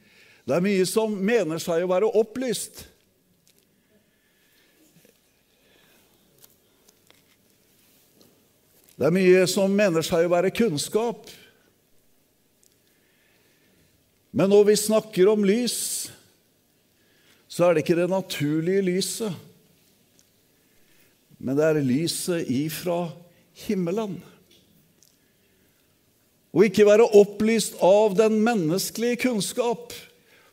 Det 0.48 0.56
er 0.56 0.64
mye 0.64 0.88
som 0.88 1.12
mener 1.12 1.60
seg 1.62 1.84
å 1.84 1.92
være 1.92 2.14
opplyst. 2.18 2.86
Det 8.96 9.12
er 9.12 9.16
mye 9.20 9.44
som 9.52 9.76
mener 9.76 10.04
seg 10.04 10.26
å 10.26 10.32
være 10.32 10.56
kunnskap. 10.56 11.28
Men 14.32 14.52
når 14.52 14.68
vi 14.68 14.76
snakker 14.78 15.30
om 15.32 15.46
lys, 15.46 16.10
så 17.50 17.66
er 17.66 17.76
det 17.76 17.84
ikke 17.84 17.98
det 17.98 18.10
naturlige 18.12 18.86
lyset, 18.86 19.34
men 21.40 21.56
det 21.56 21.66
er 21.66 21.80
lyset 21.82 22.50
ifra 22.52 23.08
himmelen. 23.66 24.18
Og 26.52 26.66
ikke 26.66 26.88
være 26.88 27.08
opplyst 27.16 27.78
av 27.86 28.18
den 28.18 28.40
menneskelige 28.44 29.22
kunnskap, 29.24 29.94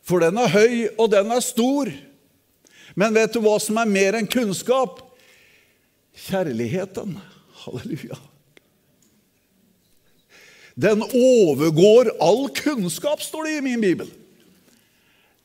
for 0.05 0.23
den 0.23 0.39
er 0.39 0.53
høy, 0.53 0.87
og 0.95 1.11
den 1.11 1.33
er 1.35 1.43
stor. 1.43 1.91
Men 2.95 3.17
vet 3.17 3.35
du 3.35 3.41
hva 3.43 3.57
som 3.61 3.81
er 3.81 3.91
mer 3.91 4.17
enn 4.17 4.29
kunnskap? 4.31 5.01
Kjærligheten. 6.27 7.17
Halleluja. 7.65 8.17
Den 10.77 11.01
overgår 11.01 12.11
all 12.21 12.47
kunnskap, 12.53 13.21
står 13.25 13.47
det 13.47 13.57
i 13.57 13.65
min 13.65 13.81
bibel. 13.81 14.09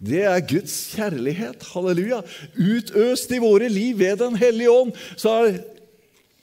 Det 0.03 0.25
er 0.27 0.43
Guds 0.45 0.75
kjærlighet. 0.93 1.63
Halleluja. 1.73 2.21
Utøst 2.59 3.31
i 3.33 3.39
våre 3.41 3.69
liv 3.71 4.01
ved 4.01 4.19
Den 4.21 4.37
hellige 4.37 4.71
ånd. 4.71 4.91
Så 5.17 5.31
er 5.31 5.61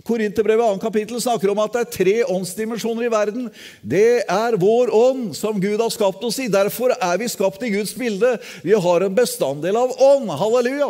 Korinterbrevet 0.07 0.79
2. 0.79 0.81
kapittel 0.81 1.19
snakker 1.21 1.51
om 1.51 1.59
at 1.61 1.75
det 1.75 1.81
er 1.83 1.91
tre 1.93 2.13
åndsdimensjoner 2.33 3.05
i 3.05 3.11
verden. 3.13 3.49
Det 3.83 4.23
er 4.23 4.57
vår 4.57 4.89
ånd 4.95 5.35
som 5.37 5.59
Gud 5.61 5.77
har 5.83 5.91
skapt 5.93 6.23
oss 6.25 6.39
i. 6.41 6.47
Derfor 6.49 6.95
er 6.95 7.19
vi 7.19 7.27
skapt 7.29 7.61
i 7.67 7.73
Guds 7.75 7.93
bilde. 7.99 8.37
Vi 8.63 8.73
har 8.73 9.05
en 9.05 9.17
bestanddel 9.19 9.77
av 9.77 9.93
ånd. 10.01 10.31
Halleluja. 10.39 10.89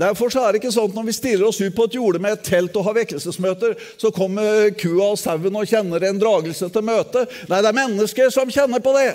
Derfor 0.00 0.32
er 0.40 0.52
det 0.52 0.62
ikke 0.62 0.72
sånn 0.72 0.88
at 0.90 0.96
når 0.96 1.08
vi 1.10 1.16
stiller 1.16 1.48
oss 1.50 1.60
ut 1.60 1.74
på 1.76 1.86
et 1.88 1.98
jorde 1.98 2.22
med 2.22 2.38
et 2.38 2.46
telt 2.46 2.76
og 2.80 2.86
har 2.88 2.96
vekkelsesmøter, 3.02 3.76
så 4.00 4.12
kommer 4.14 4.70
kua 4.80 5.12
og 5.12 5.20
sauen 5.20 5.60
og 5.60 5.68
kjenner 5.68 6.08
en 6.08 6.22
dragelse 6.22 6.70
til 6.72 6.86
møte. 6.86 7.26
Nei, 7.50 7.60
det 7.60 7.68
er 7.68 7.76
mennesker 7.76 8.32
som 8.32 8.52
kjenner 8.52 8.80
på 8.84 8.94
det. 8.96 9.10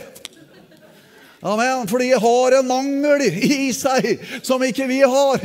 Amen. 1.45 1.85
For 1.85 2.01
de 2.01 2.07
har 2.17 2.55
en 2.57 2.65
mangel 2.65 3.21
i 3.29 3.67
seg 3.75 4.23
som 4.41 4.63
ikke 4.65 4.87
vi 4.89 4.97
har. 5.05 5.43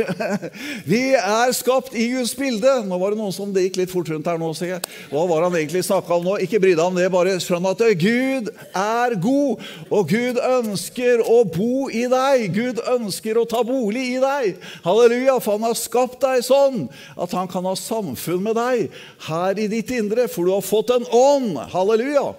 Vi 0.88 1.00
er 1.12 1.52
skapt 1.52 1.92
i 1.92 2.06
Guds 2.14 2.32
bilde. 2.38 2.72
Nå 2.88 2.96
var 3.02 3.12
det 3.12 3.20
noen 3.20 3.34
som 3.36 3.52
det 3.52 3.66
gikk 3.66 3.82
litt 3.82 3.92
fort 3.92 4.08
rundt 4.08 4.30
her 4.30 4.40
nå, 4.40 4.48
sier 4.56 4.78
jeg. 4.78 4.94
Hva 5.10 5.26
var 5.28 5.44
han 5.44 5.58
egentlig 5.60 5.84
snakka 5.84 6.16
om 6.16 6.24
nå? 6.24 6.38
Ikke 6.40 6.62
bry 6.62 6.72
deg 6.72 6.82
om 6.86 6.96
det, 6.96 7.10
bare 7.12 7.36
skjønn 7.44 7.68
at 7.68 7.84
Gud 8.00 8.48
er 8.72 9.16
god, 9.20 9.68
og 9.92 10.08
Gud 10.08 10.40
ønsker 10.40 11.20
å 11.20 11.42
bo 11.44 11.90
i 11.92 12.06
deg. 12.08 12.48
Gud 12.56 12.80
ønsker 12.96 13.36
å 13.36 13.48
ta 13.50 13.60
bolig 13.66 14.14
i 14.16 14.20
deg. 14.24 14.56
Halleluja, 14.86 15.36
for 15.44 15.58
han 15.58 15.68
har 15.68 15.76
skapt 15.76 16.22
deg 16.24 16.40
sånn 16.48 16.86
at 17.20 17.36
han 17.36 17.50
kan 17.50 17.68
ha 17.68 17.76
samfunn 17.76 18.46
med 18.48 18.56
deg 18.56 18.88
her 19.28 19.60
i 19.60 19.68
ditt 19.68 19.92
indre, 19.92 20.30
for 20.32 20.48
du 20.48 20.56
har 20.56 20.64
fått 20.64 20.96
en 20.96 21.04
ånd. 21.12 21.60
Halleluja. 21.76 22.30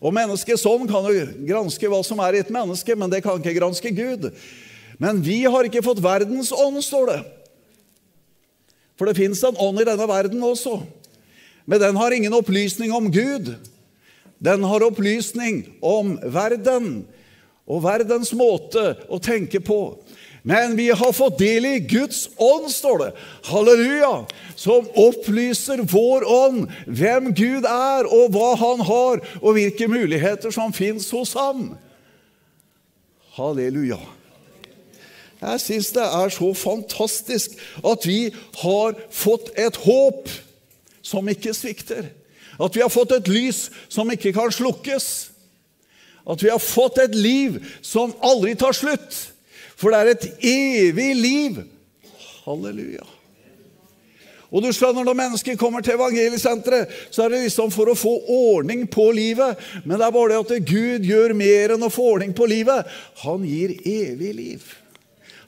Og 0.00 0.12
Menneskets 0.14 0.66
ånd 0.68 0.88
kan 0.90 1.06
jo 1.08 1.24
granske 1.48 1.88
hva 1.88 2.02
som 2.04 2.20
er 2.24 2.36
i 2.36 2.42
et 2.44 2.52
menneske, 2.52 2.96
men 2.98 3.12
det 3.12 3.22
kan 3.24 3.40
ikke 3.40 3.56
granske 3.56 3.92
Gud. 3.96 4.28
Men 5.00 5.22
vi 5.24 5.42
har 5.44 5.68
ikke 5.68 5.84
fått 5.84 6.02
verdens 6.04 6.52
ånd, 6.52 6.78
står 6.84 7.10
det. 7.12 7.20
For 8.96 9.08
det 9.08 9.16
fins 9.18 9.42
en 9.44 9.58
ånd 9.60 9.80
i 9.80 9.88
denne 9.88 10.08
verden 10.08 10.44
også. 10.44 10.78
Men 11.68 11.82
den 11.82 11.98
har 12.00 12.14
ingen 12.14 12.36
opplysning 12.36 12.92
om 12.94 13.10
Gud. 13.12 13.54
Den 14.38 14.64
har 14.64 14.84
opplysning 14.84 15.64
om 15.84 16.16
verden 16.22 17.04
og 17.66 17.82
verdens 17.84 18.30
måte 18.36 18.92
å 19.10 19.18
tenke 19.20 19.60
på. 19.64 19.80
Men 20.46 20.76
vi 20.78 20.90
har 20.94 21.12
fått 21.12 21.40
del 21.40 21.64
i 21.66 21.78
Guds 21.90 22.28
ånd, 22.38 22.68
står 22.70 23.00
det. 23.00 23.08
Halleluja! 23.48 24.12
Som 24.54 24.86
opplyser 24.94 25.82
vår 25.90 26.22
ånd 26.30 26.70
hvem 26.86 27.32
Gud 27.34 27.66
er, 27.66 28.06
og 28.06 28.30
hva 28.36 28.52
han 28.60 28.84
har, 28.86 29.24
og 29.42 29.56
hvilke 29.58 29.90
muligheter 29.90 30.54
som 30.54 30.70
fins 30.76 31.10
hos 31.10 31.34
ham. 31.34 31.72
Halleluja. 33.34 33.98
Jeg 35.42 35.66
syns 35.66 35.90
det 35.98 36.06
er 36.06 36.30
så 36.38 36.54
fantastisk 36.54 37.58
at 37.82 38.06
vi 38.06 38.30
har 38.62 38.96
fått 39.10 39.50
et 39.58 39.82
håp 39.82 40.30
som 41.02 41.26
ikke 41.26 41.58
svikter. 41.58 42.12
At 42.54 42.70
vi 42.70 42.86
har 42.86 42.94
fått 42.94 43.18
et 43.18 43.26
lys 43.26 43.66
som 43.90 44.14
ikke 44.14 44.30
kan 44.38 44.54
slukkes. 44.54 45.32
At 46.22 46.38
vi 46.38 46.54
har 46.54 46.62
fått 46.62 47.02
et 47.02 47.18
liv 47.18 47.58
som 47.82 48.14
aldri 48.22 48.54
tar 48.54 48.78
slutt. 48.78 49.26
For 49.76 49.92
det 49.92 50.00
er 50.00 50.12
et 50.14 50.30
evig 50.40 51.10
liv. 51.16 51.60
Halleluja. 52.46 53.04
Og 54.50 54.62
du 54.62 54.70
skjønner, 54.72 55.04
Når 55.04 55.18
mennesker 55.18 55.56
kommer 55.56 55.80
til 55.80 55.96
evangeliesenteret, 55.98 56.88
så 57.10 57.24
er 57.24 57.34
det 57.34 57.42
liksom 57.42 57.70
for 57.74 57.90
å 57.90 57.98
få 57.98 58.14
ordning 58.30 58.86
på 58.90 59.10
livet. 59.12 59.58
Men 59.84 59.98
det 59.98 60.06
er 60.06 60.14
bare 60.14 60.32
det 60.32 60.38
at 60.44 60.66
Gud 60.68 61.04
gjør 61.04 61.34
mer 61.34 61.74
enn 61.74 61.84
å 61.84 61.92
få 61.92 62.12
ordning 62.14 62.32
på 62.36 62.46
livet. 62.46 62.86
Han 63.24 63.44
gir 63.44 63.74
evig 63.84 64.32
liv. 64.38 64.64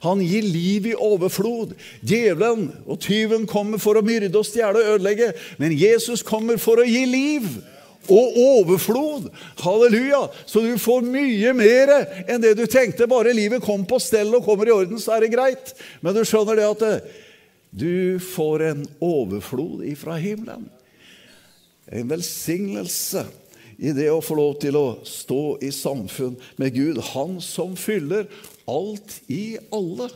Han 0.03 0.21
gir 0.23 0.45
liv 0.45 0.91
i 0.91 0.95
overflod. 0.95 1.73
Djevelen 2.05 2.69
og 2.85 3.01
tyven 3.03 3.47
kommer 3.47 3.81
for 3.81 3.99
å 3.99 4.05
myrde 4.05 4.35
og 4.39 4.47
stjele 4.47 4.79
og 4.79 4.93
ødelegge, 4.95 5.33
men 5.59 5.75
Jesus 5.75 6.23
kommer 6.23 6.59
for 6.61 6.79
å 6.79 6.87
gi 6.87 7.03
liv 7.07 7.49
og 8.09 8.37
overflod. 8.41 9.29
Halleluja! 9.61 10.25
Så 10.45 10.63
du 10.65 10.73
får 10.81 11.05
mye 11.07 11.53
mer 11.57 11.93
enn 12.25 12.43
det 12.43 12.55
du 12.59 12.65
tenkte. 12.69 13.09
Bare 13.09 13.35
livet 13.35 13.63
kom 13.65 13.85
på 13.87 14.01
stell 14.03 14.33
og 14.35 14.45
kommer 14.45 14.69
i 14.69 14.75
orden, 14.75 14.99
så 15.01 15.15
er 15.15 15.25
det 15.25 15.33
greit. 15.33 15.73
Men 16.01 16.17
du 16.17 16.23
skjønner 16.27 16.59
det 16.59 16.69
at 16.69 16.85
eh, 16.87 17.19
du 17.69 18.17
får 18.23 18.65
en 18.71 18.87
overflod 19.03 19.85
ifra 19.87 20.17
himmelen. 20.19 20.67
En 21.89 22.09
velsignelse 22.09 23.25
i 23.79 23.93
det 23.95 24.09
å 24.11 24.21
få 24.21 24.35
lov 24.35 24.57
til 24.61 24.75
å 24.75 24.87
stå 25.07 25.43
i 25.63 25.69
samfunn 25.73 26.35
med 26.59 26.75
Gud. 26.75 26.99
Han 27.13 27.37
som 27.43 27.77
fyller 27.79 28.27
alt 28.69 29.21
i 29.31 29.57
alle. 29.73 30.09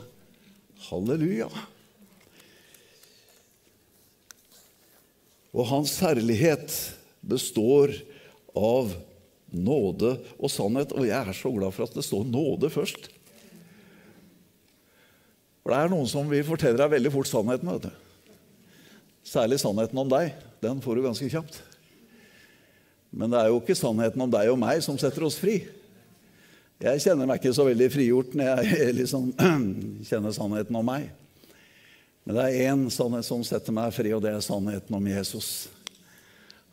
Halleluja. 0.89 1.47
Og 5.53 5.69
hans 5.69 5.95
herlighet 6.01 6.73
består 7.23 7.93
av 8.53 8.93
nåde 9.53 10.15
og 10.37 10.51
sannhet. 10.51 10.93
Og 10.95 11.07
jeg 11.07 11.17
er 11.17 11.37
så 11.37 11.51
glad 11.53 11.75
for 11.75 11.87
at 11.87 11.97
det 11.97 12.05
står 12.05 12.25
nåde 12.29 12.71
først. 12.73 13.09
For 15.63 15.71
det 15.71 15.79
er 15.79 15.93
noen 15.93 16.09
som 16.11 16.27
vil 16.27 16.43
fortelle 16.45 16.79
deg 16.79 16.91
veldig 16.91 17.13
fort 17.13 17.29
sannheten. 17.29 17.69
vet 17.71 17.87
du. 17.87 17.93
Særlig 19.23 19.61
sannheten 19.63 20.01
om 20.01 20.09
deg. 20.11 20.33
Den 20.63 20.81
får 20.83 20.99
du 20.99 21.05
ganske 21.05 21.29
kjapt. 21.31 21.61
Men 23.13 23.31
det 23.31 23.39
er 23.39 23.51
jo 23.53 23.61
ikke 23.61 23.77
sannheten 23.77 24.21
om 24.25 24.31
deg 24.31 24.49
og 24.51 24.59
meg 24.59 24.81
som 24.83 24.97
setter 24.99 25.23
oss 25.23 25.37
fri. 25.39 25.61
Jeg 26.83 27.03
kjenner 27.03 27.29
meg 27.29 27.39
ikke 27.39 27.53
så 27.55 27.63
veldig 27.67 27.87
frigjort 27.93 28.33
når 28.35 28.65
jeg 28.65 28.95
liksom 28.99 29.29
kjenner 30.09 30.35
sannheten 30.35 30.75
om 30.75 30.89
meg. 30.89 31.11
Men 32.23 32.37
det 32.37 32.43
er 32.47 32.71
én 32.71 32.83
sannhet 32.91 33.27
som 33.27 33.43
setter 33.45 33.75
meg 33.75 33.93
fri, 33.95 34.11
og 34.15 34.23
det 34.23 34.31
er 34.31 34.43
sannheten 34.43 34.95
om 34.95 35.07
Jesus. 35.07 35.69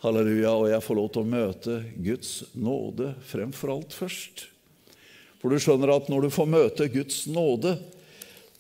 Halleluja. 0.01 0.53
Og 0.57 0.71
jeg 0.71 0.85
får 0.85 0.97
lov 0.97 1.11
til 1.13 1.23
å 1.23 1.31
møte 1.35 1.77
Guds 2.01 2.33
nåde 2.57 3.13
fremfor 3.29 3.75
alt 3.75 3.97
først. 3.97 4.47
For 5.41 5.53
du 5.53 5.61
skjønner 5.61 5.93
at 5.95 6.09
når 6.13 6.27
du 6.27 6.33
får 6.33 6.49
møte 6.49 6.89
Guds 6.93 7.25
nåde, 7.29 7.77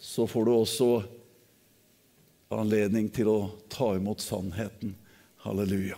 så 0.01 0.27
får 0.29 0.47
du 0.47 0.53
også 0.55 0.91
anledning 2.53 3.09
til 3.13 3.29
å 3.33 3.39
ta 3.73 3.93
imot 3.97 4.21
sannheten. 4.25 4.95
Halleluja. 5.45 5.97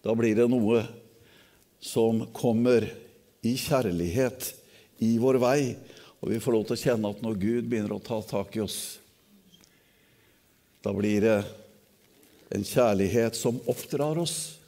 Da 0.00 0.14
blir 0.16 0.36
det 0.38 0.46
noe 0.48 0.84
som 1.82 2.22
kommer 2.36 2.86
i 3.44 3.52
kjærlighet 3.58 4.52
i 5.04 5.16
vår 5.20 5.40
vei, 5.42 5.60
og 6.22 6.30
vi 6.32 6.40
får 6.40 6.54
lov 6.54 6.64
til 6.68 6.76
å 6.76 6.80
kjenne 6.80 7.10
at 7.12 7.20
når 7.24 7.36
Gud 7.42 7.68
begynner 7.68 7.96
å 7.96 8.00
ta 8.00 8.22
tak 8.24 8.56
i 8.56 8.62
oss, 8.64 8.96
da 10.80 10.94
blir 10.94 11.20
det 11.24 11.38
en 12.48 12.64
kjærlighet 12.64 13.36
som 13.36 13.58
oppdrar 13.66 14.18
oss. 14.22 14.58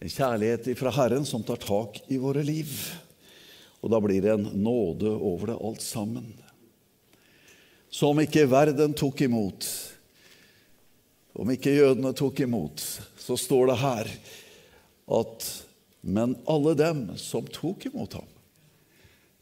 En 0.00 0.12
kjærlighet 0.12 0.68
fra 0.78 0.92
Herren 0.94 1.26
som 1.26 1.42
tar 1.46 1.60
tak 1.62 2.02
i 2.12 2.18
våre 2.20 2.44
liv. 2.46 2.70
Og 3.82 3.90
da 3.92 4.00
blir 4.02 4.22
det 4.22 4.34
en 4.34 4.48
nåde 4.62 5.10
over 5.10 5.52
det 5.52 5.58
alt 5.58 5.82
sammen. 5.82 6.28
Som 7.90 8.20
ikke 8.20 8.48
verden 8.50 8.94
tok 8.98 9.22
imot, 9.24 9.66
om 11.36 11.50
ikke 11.52 11.74
jødene 11.74 12.12
tok 12.16 12.40
imot, 12.44 12.82
så 13.20 13.36
står 13.40 13.70
det 13.70 13.78
her 13.80 14.10
at 15.16 15.46
men 16.06 16.36
alle 16.46 16.74
dem 16.78 17.00
som 17.18 17.46
tok 17.50 17.88
imot 17.88 18.18
ham 18.18 18.35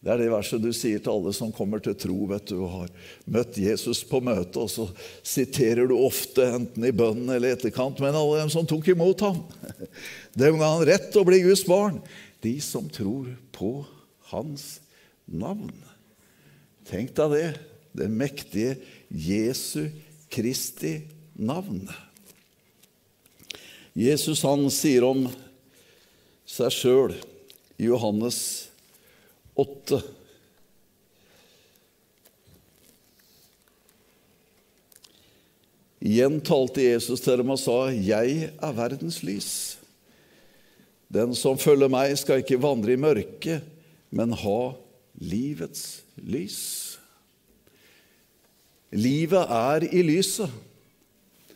det 0.05 0.13
er 0.13 0.21
det 0.21 0.33
verset 0.35 0.61
du 0.61 0.69
sier 0.77 1.01
til 1.01 1.15
alle 1.15 1.31
som 1.33 1.53
kommer 1.55 1.81
til 1.81 1.95
tro 1.97 2.27
vet 2.29 2.51
du, 2.51 2.59
og 2.61 2.73
har 2.75 2.91
møtt 3.33 3.57
Jesus 3.57 4.03
på 4.05 4.19
møte, 4.21 4.61
og 4.61 4.69
så 4.69 4.85
siterer 5.25 5.89
du 5.89 5.95
ofte, 5.97 6.45
enten 6.59 6.85
i 6.85 6.93
bønnen 6.93 7.33
eller 7.33 7.55
etterkant, 7.57 8.03
men 8.05 8.19
alle 8.19 8.43
dem 8.43 8.53
som 8.53 8.69
tok 8.69 8.91
imot 8.93 9.25
ham. 9.25 9.41
Dem 10.41 10.59
ga 10.61 10.69
han 10.75 10.85
rett 10.85 11.09
til 11.09 11.23
å 11.23 11.29
bli 11.29 11.39
Guds 11.47 11.63
barn. 11.65 12.03
De 12.45 12.53
som 12.61 12.91
tror 12.93 13.31
på 13.55 13.71
hans 14.29 14.67
navn. 15.25 15.73
Tenk 16.91 17.15
deg 17.17 17.33
det. 17.33 17.49
Det 17.95 18.11
mektige 18.11 18.75
Jesu 19.09 19.87
Kristi 20.29 20.99
navn. 21.39 21.87
Jesus 23.97 24.43
han 24.45 24.67
sier 24.75 25.07
om 25.07 25.25
seg 26.45 26.75
sjøl 26.75 27.17
i 27.79 27.89
Johannes 27.89 28.43
8. 29.55 30.01
Igjen 36.05 36.41
talte 36.45 36.85
Jesus 36.85 37.23
til 37.25 37.41
dem 37.41 37.55
og 37.55 37.59
sa, 37.63 37.89
'Jeg 37.89 38.51
er 38.61 38.73
verdens 38.77 39.23
lys.' 39.23 39.77
'Den 41.09 41.35
som 41.35 41.57
følger 41.57 41.89
meg, 41.89 42.19
skal 42.19 42.43
ikke 42.43 42.61
vandre 42.61 42.93
i 42.93 43.01
mørket, 43.01 43.63
men 44.11 44.33
ha 44.33 44.75
livets 45.21 46.03
lys.' 46.19 46.99
Livet 48.95 49.51
er 49.51 49.89
i 49.91 50.03
lyset. 50.03 50.51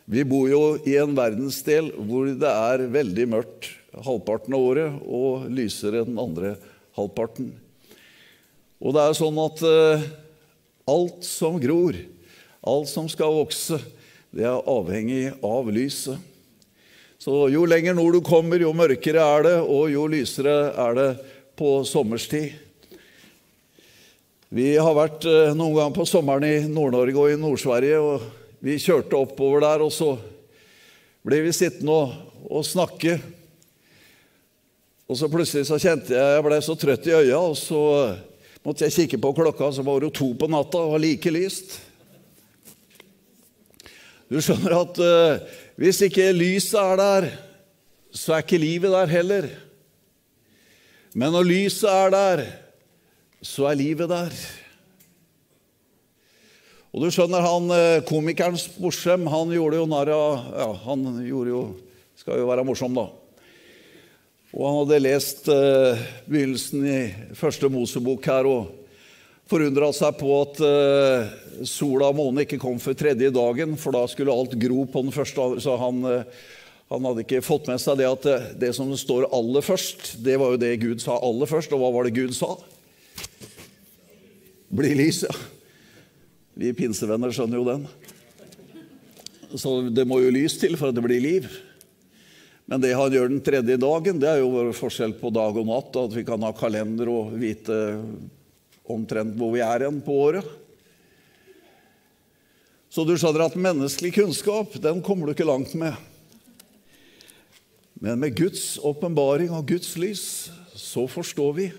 Vi 0.06 0.24
bor 0.24 0.48
jo 0.48 0.62
i 0.88 0.96
en 0.98 1.14
verdensdel 1.14 1.92
hvor 2.08 2.26
det 2.26 2.50
er 2.50 2.88
veldig 2.90 3.26
mørkt 3.28 3.68
halvparten 3.92 4.54
av 4.56 4.64
året 4.64 4.96
og 5.04 5.44
lysere 5.52 6.06
den 6.08 6.18
andre 6.18 6.56
halvparten. 6.96 7.52
Og 8.78 8.94
det 8.94 9.02
er 9.02 9.16
sånn 9.18 9.38
at 9.42 9.62
uh, 9.66 10.04
alt 10.88 11.26
som 11.26 11.58
gror, 11.58 11.96
alt 12.62 12.90
som 12.90 13.08
skal 13.10 13.34
vokse, 13.40 13.80
det 14.30 14.44
er 14.46 14.68
avhengig 14.70 15.32
av 15.44 15.70
lyset. 15.72 16.18
Så 17.18 17.48
jo 17.50 17.64
lenger 17.66 17.96
nord 17.98 18.14
du 18.14 18.22
kommer, 18.22 18.62
jo 18.62 18.70
mørkere 18.76 19.24
er 19.24 19.46
det, 19.48 19.56
og 19.66 19.90
jo 19.90 20.04
lysere 20.10 20.70
er 20.78 20.94
det 20.94 21.08
på 21.58 21.80
sommerstid. 21.88 22.54
Vi 24.54 24.70
har 24.78 24.94
vært 24.96 25.26
uh, 25.26 25.50
noen 25.58 25.74
ganger 25.74 25.96
på 25.98 26.06
sommeren 26.08 26.46
i 26.46 26.70
Nord-Norge 26.70 27.18
og 27.18 27.34
i 27.34 27.40
Nord-Sverige, 27.40 27.98
og 27.98 28.62
vi 28.64 28.78
kjørte 28.80 29.18
oppover 29.18 29.66
der, 29.66 29.82
og 29.84 29.90
så 29.94 30.14
ble 31.26 31.42
vi 31.44 31.52
sittende 31.52 31.98
og, 31.98 32.14
og 32.46 32.64
snakke. 32.64 33.18
Og 35.10 35.18
så 35.18 35.28
plutselig 35.32 35.66
så 35.66 35.82
kjente 35.82 36.14
jeg 36.14 36.32
jeg 36.38 36.46
ble 36.46 36.62
så 36.62 36.78
trøtt 36.78 37.10
i 37.10 37.18
øya, 37.18 37.42
og 37.42 37.58
så 37.58 37.82
måtte 38.66 38.86
jeg 38.86 38.96
kikke 38.96 39.20
på 39.22 39.32
klokka, 39.36 39.70
så 39.72 39.84
var 39.86 40.00
det 40.02 40.14
to 40.18 40.32
på 40.38 40.48
natta 40.50 40.80
og 40.80 41.00
like 41.02 41.32
lyst. 41.34 41.78
Du 44.28 44.40
skjønner 44.44 44.74
at 44.76 45.00
uh, 45.00 45.58
hvis 45.80 46.02
ikke 46.04 46.32
lyset 46.36 46.76
er 46.80 47.00
der, 47.00 47.28
så 48.12 48.34
er 48.34 48.44
ikke 48.44 48.60
livet 48.60 48.92
der 48.92 49.12
heller. 49.12 49.48
Men 51.14 51.32
når 51.32 51.48
lyset 51.48 51.88
er 51.90 52.10
der, 52.12 52.42
så 53.44 53.70
er 53.70 53.78
livet 53.78 54.10
der. 54.10 54.34
Og 56.92 57.04
du 57.04 57.12
skjønner, 57.12 57.44
han 57.44 57.68
eh, 57.70 58.02
komikeren 58.08 58.56
Sporsem, 58.58 59.26
han 59.28 59.52
gjorde 59.52 59.76
jo 59.76 59.88
narr 59.90 60.08
av 60.14 60.46
Ja, 60.56 60.68
han 60.86 61.04
gjorde 61.20 61.52
jo 61.52 61.60
Skal 62.18 62.40
jo 62.40 62.48
være 62.48 62.64
morsom, 62.66 62.96
da. 62.96 63.04
Og 64.56 64.64
han 64.64 64.78
hadde 64.78 65.04
lest 65.04 65.48
eh, 65.52 66.04
begynnelsen 66.24 66.84
i 66.88 67.00
første 67.36 67.68
Mosebok 67.68 68.24
her 68.30 68.46
og 68.48 68.70
forundra 69.48 69.90
seg 69.96 70.16
på 70.20 70.30
at 70.40 70.62
eh, 70.64 71.34
sola 71.68 72.08
og 72.08 72.16
månen 72.16 72.46
ikke 72.46 72.60
kom 72.62 72.78
for 72.80 72.96
tredje 72.96 73.28
dagen, 73.34 73.76
for 73.80 73.92
da 73.92 74.06
skulle 74.08 74.32
alt 74.32 74.56
gro 74.60 74.86
på 74.88 75.04
den 75.04 75.12
første. 75.12 75.50
Så 75.60 75.76
han, 75.82 76.00
eh, 76.08 76.40
han 76.88 77.10
hadde 77.10 77.26
ikke 77.26 77.44
fått 77.44 77.68
med 77.68 77.82
seg 77.82 78.00
det 78.00 78.08
at 78.08 78.24
det, 78.24 78.38
det 78.64 78.72
som 78.76 78.88
står 78.96 79.28
aller 79.36 79.64
først, 79.68 80.14
det 80.24 80.40
var 80.40 80.56
jo 80.56 80.62
det 80.64 80.72
Gud 80.80 81.04
sa 81.04 81.20
aller 81.20 81.50
først. 81.50 81.76
Og 81.76 81.84
hva 81.84 81.92
var 81.98 82.08
det 82.08 82.16
Gud 82.16 82.32
sa? 82.36 82.54
Bli 84.72 84.96
lys, 84.96 85.22
ja. 85.28 85.36
Vi 86.58 86.72
pinsevenner 86.76 87.36
skjønner 87.36 87.60
jo 87.60 87.68
den. 87.68 87.88
Så 89.60 89.80
det 89.92 90.08
må 90.08 90.22
jo 90.24 90.32
lys 90.32 90.56
til 90.60 90.74
for 90.80 90.88
at 90.88 90.96
det 90.96 91.04
blir 91.04 91.20
liv. 91.20 91.52
Men 92.68 92.82
det 92.84 92.90
han 92.92 93.14
gjør 93.14 93.30
den 93.32 93.40
tredje 93.40 93.78
dagen, 93.80 94.18
det 94.20 94.28
er 94.28 94.42
jo 94.42 94.68
forskjell 94.76 95.14
på 95.16 95.30
dag 95.32 95.56
og 95.56 95.64
natt. 95.70 95.94
At 95.96 96.12
vi 96.12 96.24
kan 96.28 96.42
ha 96.44 96.52
kalender 96.52 97.08
og 97.08 97.30
vite 97.40 97.78
omtrent 98.88 99.38
hvor 99.40 99.54
vi 99.54 99.62
er 99.64 99.84
igjen 99.84 100.02
på 100.04 100.16
året. 100.26 100.50
Så 102.92 103.06
du 103.08 103.14
skjønner 103.16 103.46
at 103.46 103.56
menneskelig 103.56 104.12
kunnskap 104.18 104.76
den 104.84 105.00
kommer 105.04 105.28
du 105.28 105.32
ikke 105.32 105.48
langt 105.48 105.72
med. 105.80 105.96
Men 108.04 108.20
med 108.20 108.36
Guds 108.36 108.76
åpenbaring 108.84 109.48
og 109.48 109.64
Guds 109.72 109.96
lys 109.96 110.26
så 110.76 111.08
forstår 111.08 111.56
vi. 111.56 111.70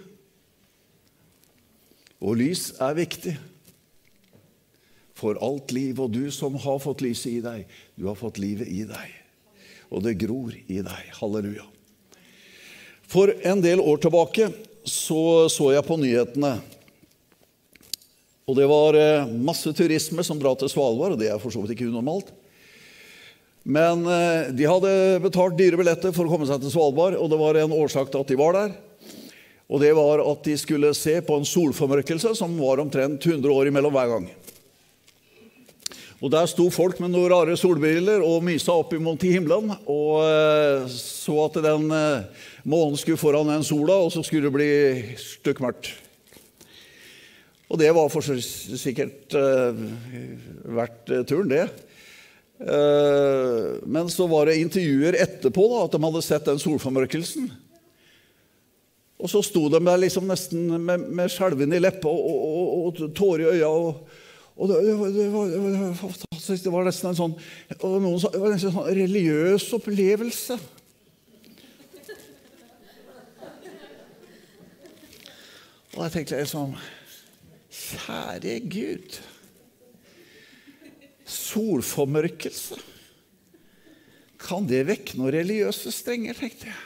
Og 2.18 2.42
lys 2.42 2.72
er 2.82 2.98
viktig 2.98 3.38
for 5.14 5.38
alt 5.38 5.70
liv. 5.76 6.02
Og 6.02 6.18
du 6.18 6.26
som 6.34 6.58
har 6.58 6.82
fått 6.82 7.06
lyset 7.06 7.36
i 7.38 7.40
deg, 7.46 7.66
du 7.94 8.10
har 8.10 8.18
fått 8.18 8.42
livet 8.42 8.74
i 8.74 8.88
deg 8.90 9.19
og 9.90 10.04
det 10.06 10.18
gror 10.22 10.54
i 10.54 10.82
deg. 10.86 11.14
Halleluja. 11.20 11.66
For 13.10 13.32
en 13.42 13.62
del 13.64 13.82
år 13.82 14.02
tilbake 14.04 14.52
så, 14.86 15.50
så 15.50 15.72
jeg 15.74 15.86
på 15.86 15.98
nyhetene. 16.00 16.58
Og 18.50 18.58
det 18.58 18.68
var 18.70 18.98
eh, 18.98 19.32
masse 19.46 19.74
turisme 19.78 20.26
som 20.26 20.40
drar 20.42 20.58
til 20.58 20.70
Svalbard, 20.72 21.14
og 21.14 21.22
det 21.22 21.30
er 21.30 21.42
for 21.42 21.54
så 21.54 21.62
vidt 21.62 21.76
ikke 21.76 21.90
unormalt. 21.90 22.32
Men 23.70 24.06
eh, 24.10 24.50
de 24.56 24.66
hadde 24.70 24.94
betalt 25.22 25.58
dyre 25.60 25.78
billetter 25.78 26.14
for 26.16 26.26
å 26.26 26.34
komme 26.34 26.48
seg 26.50 26.62
til 26.64 26.74
Svalbard, 26.74 27.18
og 27.18 27.30
det 27.30 27.42
var 27.42 27.60
en 27.62 27.76
årsak 27.78 28.10
til 28.10 28.24
at 28.24 28.32
de 28.32 28.40
var 28.40 28.58
der. 28.58 28.78
Og 29.70 29.82
det 29.84 29.92
var 29.94 30.24
at 30.26 30.46
de 30.48 30.56
skulle 30.58 30.96
se 30.98 31.20
på 31.22 31.36
en 31.38 31.46
solformørkelse 31.46 32.34
som 32.38 32.56
var 32.58 32.82
omtrent 32.82 33.26
100 33.26 33.54
år 33.54 33.70
imellom 33.70 33.94
hver 33.94 34.16
gang. 34.16 34.26
Og 36.20 36.32
Der 36.34 36.50
sto 36.52 36.66
folk 36.68 36.98
med 37.00 37.14
noen 37.14 37.32
rare 37.32 37.56
solbriller 37.56 38.20
og 38.28 38.44
mysa 38.44 38.74
opp 38.76 38.92
imot 38.96 39.24
i 39.24 39.32
himmelen 39.38 39.72
og 39.88 40.18
eh, 40.26 40.90
så 40.92 41.38
at 41.46 41.60
den 41.64 41.86
eh, 41.96 42.44
månen 42.68 43.00
skulle 43.00 43.20
foran 43.20 43.48
den 43.48 43.64
sola, 43.64 43.96
og 44.04 44.12
så 44.12 44.24
skulle 44.26 44.50
det 44.50 44.58
bli 44.58 45.16
stykkmørkt. 45.16 45.94
Og 47.70 47.80
det 47.80 47.94
var 47.96 48.10
for 48.10 48.26
sikkert 48.26 49.36
uh, 49.38 49.78
verdt 50.74 51.12
turen, 51.30 51.52
det. 51.52 51.68
Men 53.86 54.10
så 54.10 54.26
var 54.26 54.50
det 54.50 54.56
intervjuer 54.58 55.14
etterpå 55.22 55.68
da, 55.70 55.84
at 55.86 55.94
de 55.94 56.00
hadde 56.02 56.24
sett 56.26 56.50
den 56.50 56.58
solformørkelsen. 56.60 57.46
Og 59.22 59.30
så 59.30 59.44
sto 59.46 59.68
de 59.70 59.84
der 59.86 60.02
liksom 60.02 60.26
nesten 60.34 60.66
med, 60.82 61.06
med 61.14 61.30
skjelven 61.30 61.78
i 61.78 61.84
leppa 61.84 62.10
og, 62.10 62.26
og, 62.26 62.58
og, 62.58 63.04
og 63.06 63.14
tårer 63.14 63.46
i 63.46 63.60
øya. 63.60 63.70
Og, 63.70 64.02
og 64.60 64.68
det, 64.68 64.78
det, 64.84 64.94
var, 65.00 65.14
det, 65.16 65.28
var, 65.32 65.94
fantastisk. 65.96 66.64
Det 66.66 66.72
var 66.74 66.84
nesten 66.84 67.14
en 67.14 67.16
sånn, 67.16 67.36
noen, 67.80 68.18
det 68.20 68.42
var 68.42 68.52
nesten 68.52 68.74
en 68.74 68.76
sånn 68.76 68.90
religiøs 68.98 69.68
opplevelse. 69.78 70.58
Og 75.96 76.02
jeg 76.06 76.14
tenkte 76.14 76.42
liksom 76.42 76.76
Kjære 77.80 78.58
Gud. 78.68 79.16
Solformørkelse. 81.30 82.80
Kan 84.40 84.68
det 84.68 84.86
vekke 84.90 85.20
noen 85.20 85.34
religiøse 85.36 85.94
strenger, 85.94 86.36
tenkte 86.36 86.68
jeg. 86.68 86.84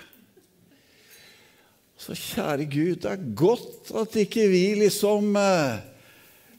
Så 2.04 2.14
kjære 2.20 2.68
Gud, 2.68 2.96
det 3.02 3.10
er 3.14 3.26
godt 3.38 3.94
at 3.98 4.18
ikke 4.20 4.46
vi 4.52 4.64
liksom 4.82 5.38
eh, 5.40 5.82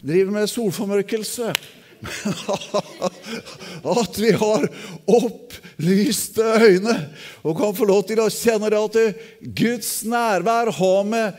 driver 0.04 0.36
med 0.36 0.50
solformørkelse. 0.52 1.54
at 4.04 4.18
vi 4.20 4.32
har 4.36 4.66
opplyste 5.08 6.44
øyne 6.60 6.96
og 7.42 7.56
kan 7.56 7.76
få 7.76 7.86
lov 7.88 8.02
til 8.08 8.20
å 8.20 8.28
kjenne 8.32 8.68
det 8.72 8.80
at 8.80 8.98
Guds 9.56 9.92
nærvær 10.08 10.68
har 10.76 11.06
med 11.08 11.38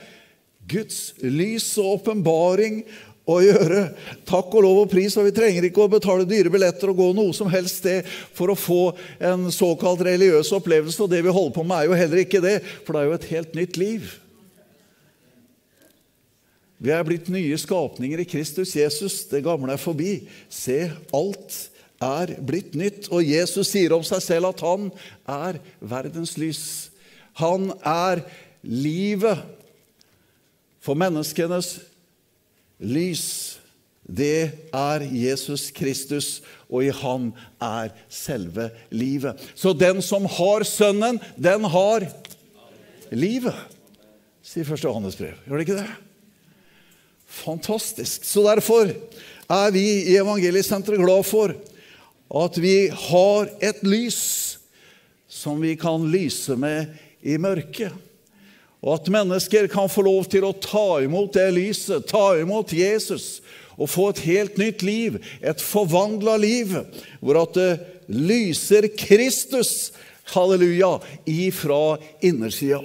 Guds 0.66 1.14
lys 1.22 1.68
og 1.78 2.00
åpenbaring 2.00 2.82
å 3.30 3.40
gjøre. 3.42 3.82
Takk 4.26 4.54
og 4.54 4.66
lov 4.66 4.82
og 4.84 4.92
pris, 4.92 5.16
og 5.18 5.28
vi 5.28 5.34
trenger 5.38 5.66
ikke 5.68 5.86
å 5.86 5.92
betale 5.92 6.28
dyre 6.30 6.52
billetter 6.54 6.92
og 6.92 7.00
gå 7.00 7.08
noe 7.18 7.34
som 7.34 7.50
helst 7.50 7.82
sted 7.82 8.06
for 8.38 8.54
å 8.54 8.58
få 8.58 8.84
en 9.18 9.48
såkalt 9.54 10.04
religiøs 10.06 10.54
opplevelse. 10.58 11.02
Og 11.06 11.12
det 11.14 11.24
vi 11.26 11.34
holder 11.34 11.56
på 11.56 11.66
med, 11.66 11.80
er 11.80 11.90
jo 11.90 12.00
heller 12.02 12.22
ikke 12.22 12.44
det, 12.46 12.60
for 12.86 12.94
det 12.94 13.02
er 13.02 13.10
jo 13.10 13.18
et 13.18 13.32
helt 13.34 13.58
nytt 13.58 13.82
liv. 13.82 14.14
Vi 16.86 16.94
er 16.94 17.06
blitt 17.08 17.32
nye 17.34 17.58
skapninger 17.58 18.22
i 18.22 18.28
Kristus 18.30 18.76
Jesus. 18.78 19.24
Det 19.32 19.42
gamle 19.46 19.74
er 19.74 19.82
forbi. 19.82 20.28
Se, 20.54 20.92
alt 21.18 21.58
er 22.04 22.36
blitt 22.46 22.76
nytt. 22.78 23.10
Og 23.10 23.26
Jesus 23.26 23.72
sier 23.74 23.96
om 23.96 24.06
seg 24.06 24.22
selv 24.22 24.52
at 24.52 24.62
han 24.62 24.92
er 25.26 25.58
verdens 25.82 26.36
lys. 26.38 26.64
Han 27.42 27.72
er 27.82 28.22
livet 28.62 29.42
for 30.86 30.98
menneskenes 31.00 31.80
lys, 32.78 33.58
det 34.06 34.70
er 34.76 35.06
Jesus 35.10 35.72
Kristus, 35.74 36.44
og 36.70 36.86
i 36.86 36.92
Han 36.94 37.32
er 37.62 37.90
selve 38.10 38.70
livet. 38.94 39.42
Så 39.56 39.74
den 39.74 40.02
som 40.06 40.28
har 40.30 40.66
Sønnen, 40.70 41.18
den 41.38 41.66
har 41.66 42.06
livet, 43.10 43.56
sier 44.46 44.68
første 44.68 44.86
Johannes 44.86 45.18
brev. 45.18 45.40
Gjør 45.48 45.58
det 45.58 45.66
ikke 45.66 45.82
det? 45.82 46.05
Fantastisk. 47.36 48.24
Så 48.24 48.44
derfor 48.46 48.92
er 49.52 49.72
vi 49.76 49.86
i 50.08 50.16
Evangeliesenteret 50.18 51.02
glad 51.04 51.26
for 51.28 51.54
at 52.46 52.58
vi 52.62 52.88
har 52.90 53.50
et 53.62 53.84
lys 53.86 54.58
som 55.30 55.60
vi 55.62 55.76
kan 55.78 56.08
lyse 56.10 56.56
med 56.58 56.96
i 57.22 57.38
mørket. 57.42 57.92
Og 58.86 59.00
at 59.00 59.12
mennesker 59.12 59.68
kan 59.72 59.90
få 59.90 60.06
lov 60.06 60.28
til 60.30 60.46
å 60.46 60.56
ta 60.62 61.02
imot 61.04 61.34
det 61.36 61.50
lyset, 61.56 62.06
ta 62.08 62.36
imot 62.38 62.74
Jesus, 62.74 63.42
og 63.76 63.90
få 63.92 64.12
et 64.14 64.24
helt 64.28 64.60
nytt 64.62 64.86
liv, 64.86 65.18
et 65.42 65.62
forvandla 65.62 66.38
liv, 66.40 66.76
hvor 67.20 67.42
at 67.42 67.58
det 67.58 67.72
lyser 68.08 68.88
Kristus, 68.96 69.92
halleluja, 70.32 71.00
ifra 71.28 71.98
innersida. 72.24 72.84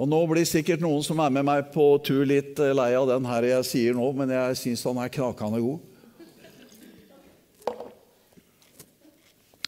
Og 0.00 0.08
Nå 0.08 0.18
blir 0.30 0.46
sikkert 0.48 0.80
noen 0.80 1.02
som 1.04 1.18
er 1.20 1.32
med 1.34 1.44
meg 1.44 1.66
på 1.74 1.84
tur, 2.00 2.22
litt 2.24 2.56
eh, 2.56 2.72
lei 2.72 2.94
av 2.96 3.04
den 3.10 3.26
her 3.28 3.44
jeg 3.44 3.66
sier 3.68 3.96
nå, 3.96 4.06
men 4.16 4.30
jeg 4.32 4.56
syns 4.56 4.84
han 4.88 4.96
er 5.02 5.10
knakende 5.12 5.58
god. 5.60 5.82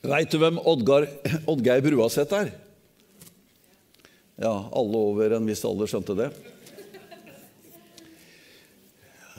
Veit 0.09 0.33
du 0.33 0.39
hvem 0.41 0.57
Oddgar, 0.57 1.05
Oddgeir 1.53 1.85
Bruaseth 1.85 2.33
er? 2.39 2.49
Ja, 4.41 4.55
alle 4.73 5.03
over 5.13 5.35
en 5.37 5.51
viss 5.51 5.61
alder 5.69 5.91
skjønte 5.91 6.17
det. 6.17 6.31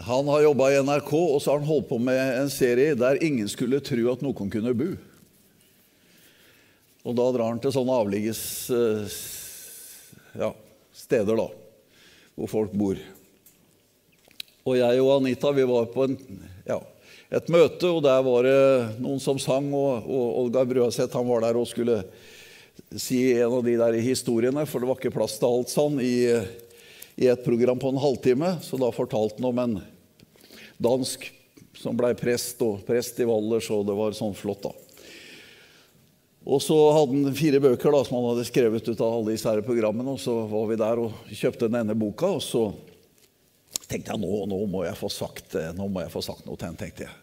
Han 0.05 0.29
har 0.29 0.43
jobba 0.45 0.67
i 0.69 0.77
NRK, 0.85 1.09
og 1.15 1.39
så 1.41 1.55
har 1.55 1.63
han 1.63 1.71
holdt 1.71 1.89
på 1.89 1.97
med 2.05 2.21
en 2.35 2.51
serie 2.53 2.93
der 2.99 3.17
ingen 3.25 3.49
skulle 3.49 3.81
tro 3.81 4.11
at 4.11 4.21
noen 4.21 4.53
kunne 4.53 4.75
bo. 4.77 4.91
Og 7.01 7.17
da 7.17 7.25
drar 7.33 7.49
han 7.49 7.63
til 7.65 7.73
sånne 7.73 7.97
avligges 7.97 8.43
eh, 8.77 9.17
ja, 10.37 10.51
steder, 10.93 11.37
da, 11.37 11.49
hvor 12.37 12.51
folk 12.51 12.73
bor. 12.77 12.99
Og 14.63 14.79
jeg 14.79 15.03
og 15.03 15.11
Anita 15.17 15.51
vi 15.51 15.65
var 15.67 15.89
på 15.91 16.07
en, 16.07 16.17
ja, 16.67 16.79
et 17.33 17.49
møte, 17.51 17.89
og 17.89 18.03
der 18.05 18.21
var 18.23 18.45
det 18.47 19.01
noen 19.03 19.19
som 19.21 19.39
sang, 19.41 19.71
og, 19.75 20.05
og 20.07 20.39
Olga 20.45 20.63
Brøaseth 20.69 21.17
han 21.17 21.27
var 21.27 21.43
der 21.43 21.59
og 21.59 21.67
skulle 21.69 22.03
si 22.97 23.33
en 23.33 23.49
av 23.49 23.63
de 23.65 23.75
der 23.79 23.97
historiene, 24.05 24.65
for 24.69 24.81
det 24.81 24.89
var 24.89 25.01
ikke 25.01 25.15
plass 25.17 25.39
til 25.41 25.49
alt 25.49 25.73
sånn 25.73 25.99
i, 26.03 26.29
i 27.17 27.29
et 27.29 27.43
program 27.45 27.81
på 27.81 27.91
en 27.93 28.01
halvtime. 28.01 28.55
Så 28.65 28.79
da 28.81 28.91
fortalte 28.93 29.41
han 29.41 29.49
om 29.49 29.61
en 29.63 29.75
dansk 30.81 31.27
som 31.77 31.97
blei 31.97 32.13
prest, 32.17 32.61
og 32.63 32.85
prest 32.87 33.19
i 33.19 33.27
Valdres, 33.27 33.67
og 33.73 33.87
det 33.89 33.97
var 33.97 34.15
sånn 34.17 34.37
flott, 34.37 34.63
da. 34.63 34.82
Og 36.43 36.59
så 36.59 36.75
hadde 36.91 37.21
han 37.23 37.35
fire 37.37 37.59
bøker 37.63 37.93
da, 37.93 38.01
som 38.03 38.17
han 38.19 38.33
hadde 38.33 38.47
skrevet 38.49 38.87
ut 38.87 38.99
av 38.99 39.13
alle 39.13 39.35
disse 39.35 39.47
her 39.47 39.63
programmene. 39.63 40.15
Og 40.15 40.19
så 40.19 40.35
var 40.51 40.65
vi 40.67 40.79
der 40.79 40.99
og 40.99 41.29
kjøpte 41.31 41.69
den 41.69 41.79
ene 41.79 41.95
boka, 41.95 42.33
og 42.35 42.43
så 42.43 42.65
tenkte 43.87 44.11
jeg 44.11 44.21
nå, 44.23 44.31
nå, 44.51 44.59
må 44.67 44.83
jeg 44.83 44.97
få 44.99 45.09
sagt, 45.11 45.55
nå 45.77 45.87
må 45.87 46.03
jeg 46.03 46.11
få 46.11 46.23
sagt 46.25 46.47
noe 46.47 46.59
til 46.59 46.69
henne. 46.69 46.79
tenkte 46.79 47.07
jeg. 47.07 47.19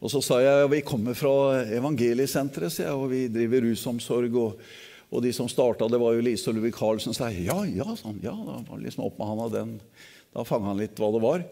Og 0.00 0.08
så 0.08 0.22
sa 0.24 0.38
jeg 0.40 0.70
vi 0.72 0.80
kommer 0.86 1.16
fra 1.18 1.60
Evangeliesenteret, 1.76 2.80
og 2.94 3.10
vi 3.12 3.26
driver 3.32 3.66
rusomsorg. 3.66 4.38
Og, 4.40 4.62
og 5.10 5.24
de 5.24 5.34
som 5.36 5.50
starta 5.50 5.90
det, 5.90 6.00
var 6.00 6.16
jo 6.16 6.24
Lise 6.24 6.48
og 6.48 6.56
Ludvig 6.56 6.72
Carlsen. 6.78 7.12
sa 7.16 7.28
jeg, 7.28 7.44
ja, 7.50 7.58
ja, 7.68 7.88
sånn, 7.98 8.22
ja, 8.24 8.32
da 8.32 8.62
var 8.64 8.80
liksom 8.80 9.04
opp 9.04 9.20
med 9.20 9.28
han 9.34 9.44
av 9.44 9.52
den. 9.52 9.76
Da 10.32 10.46
fanga 10.48 10.72
han 10.72 10.80
litt 10.80 10.96
hva 10.96 11.12
det 11.12 11.24
var. 11.26 11.44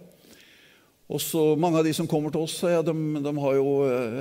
Og 1.09 1.21
så 1.25 1.57
Mange 1.57 1.81
av 1.81 1.87
de 1.87 1.95
som 1.97 2.09
kommer 2.09 2.33
til 2.33 2.45
oss, 2.45 2.59
ja, 2.69 2.83
de, 2.85 2.93
de, 2.93 3.33
har 3.41 3.55
jo 3.57 3.71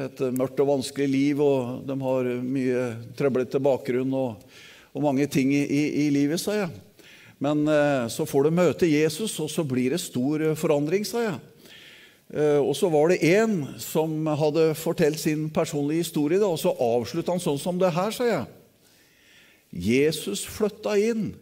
et 0.06 0.22
mørkt 0.32 0.62
og 0.64 0.70
vanskelig 0.72 1.08
liv. 1.12 1.42
og 1.44 1.84
De 1.88 1.98
har 2.00 2.30
mye 2.40 2.84
trøblete 3.20 3.60
bakgrunn 3.60 4.14
og, 4.16 4.46
og, 4.94 5.02
mange 5.04 5.28
ting 5.28 5.52
i, 5.52 5.66
i, 5.68 6.08
livet, 6.16 6.40
sa 6.40 6.56
jeg. 6.56 6.72
Men 7.44 7.68
eh, 7.70 8.08
så 8.10 8.26
får 8.26 8.48
de 8.48 8.56
møte 8.56 8.90
Jesus, 8.90 9.36
og 9.44 9.52
så 9.52 9.68
blir 9.68 9.92
det 9.94 10.00
stor 10.02 10.42
forandring, 10.58 11.04
sa 11.06 11.26
jeg. 11.26 11.36
Eh, 12.32 12.60
og 12.64 12.72
så 12.80 12.90
var 12.90 13.12
det 13.12 13.20
en 13.36 13.60
som 13.84 14.24
hadde 14.40 14.72
fortalt 14.80 15.20
sin 15.20 15.50
personlige 15.54 16.08
historie, 16.08 16.40
og 16.40 16.56
så 16.60 16.72
avslutta 16.72 17.36
han 17.36 17.44
sånn 17.44 17.60
som 17.62 17.84
det 17.84 17.92
her, 17.96 18.16
sa 18.16 18.32
jeg. 18.32 18.48
Jesus 19.76 20.48
flytta 20.48 20.96
inn 21.04 21.34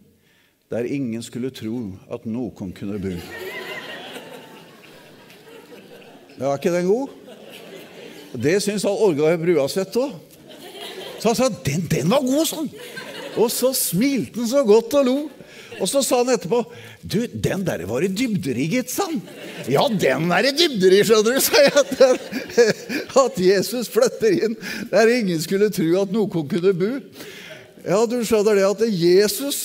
der 0.73 0.89
ingen 0.89 1.21
skulle 1.21 1.53
tro 1.53 1.93
at 2.09 2.25
noen 2.25 2.73
kunne 2.73 2.97
bo. 2.97 3.13
Ja, 6.35 6.51
er 6.51 6.59
ikke 6.59 6.73
den 6.73 6.89
god? 6.89 7.13
Det 8.35 8.57
syns 8.63 8.83
Orgar 8.87 9.37
Bruaseth 9.39 10.01
òg. 10.01 10.15
Så 11.21 11.31
han 11.31 11.37
sa 11.37 11.47
den, 11.65 11.85
den 11.89 12.11
var 12.11 12.25
god, 12.25 12.43
sånn. 12.49 12.67
Og 13.39 13.47
så 13.51 13.71
smilte 13.75 14.41
han 14.41 14.49
så 14.51 14.63
godt 14.67 14.97
og 14.99 15.07
lo. 15.07 15.15
Og 15.75 15.89
så 15.91 15.99
sa 16.05 16.21
han 16.21 16.31
etterpå 16.31 16.61
Du, 17.03 17.17
den 17.27 17.65
der 17.67 17.83
var 17.87 18.03
i 18.05 18.09
dybderigget, 18.11 18.91
sa 18.91 19.07
han. 19.09 19.21
Ja, 19.71 19.87
den 19.89 20.29
er 20.31 20.47
i 20.47 20.53
dybderi, 20.55 21.01
skjønner 21.07 21.35
du, 21.35 21.41
sa 21.43 21.63
jeg. 21.63 21.73
At, 21.75 23.23
at 23.23 23.39
Jesus 23.41 23.89
flytter 23.91 24.35
inn 24.45 24.59
der 24.91 25.11
ingen 25.15 25.41
skulle 25.43 25.71
tro 25.73 25.87
at 26.03 26.13
noen 26.13 26.51
kunne 26.51 26.75
bo. 26.77 26.91
Ja, 27.85 28.03
du 28.09 28.19
skjønner 28.25 28.59
det 28.59 28.69
at 28.69 28.85
Jesus 28.91 29.63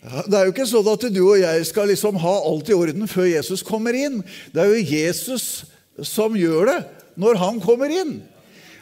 det 0.00 0.32
er 0.32 0.46
jo 0.48 0.52
ikke 0.54 0.64
sånn 0.64 0.86
at 0.88 1.02
du 1.12 1.18
og 1.26 1.36
jeg 1.42 1.64
skal 1.68 1.90
liksom 1.92 2.16
ha 2.22 2.32
alt 2.48 2.70
i 2.72 2.76
orden 2.76 3.04
før 3.10 3.26
Jesus 3.28 3.60
kommer 3.60 3.92
inn. 3.92 4.22
Det 4.54 4.62
er 4.62 4.70
jo 4.72 4.94
Jesus 4.96 5.66
som 6.06 6.36
gjør 6.38 6.70
det 6.70 6.80
når 7.20 7.40
han 7.40 7.60
kommer 7.62 7.92
inn. 7.92 8.20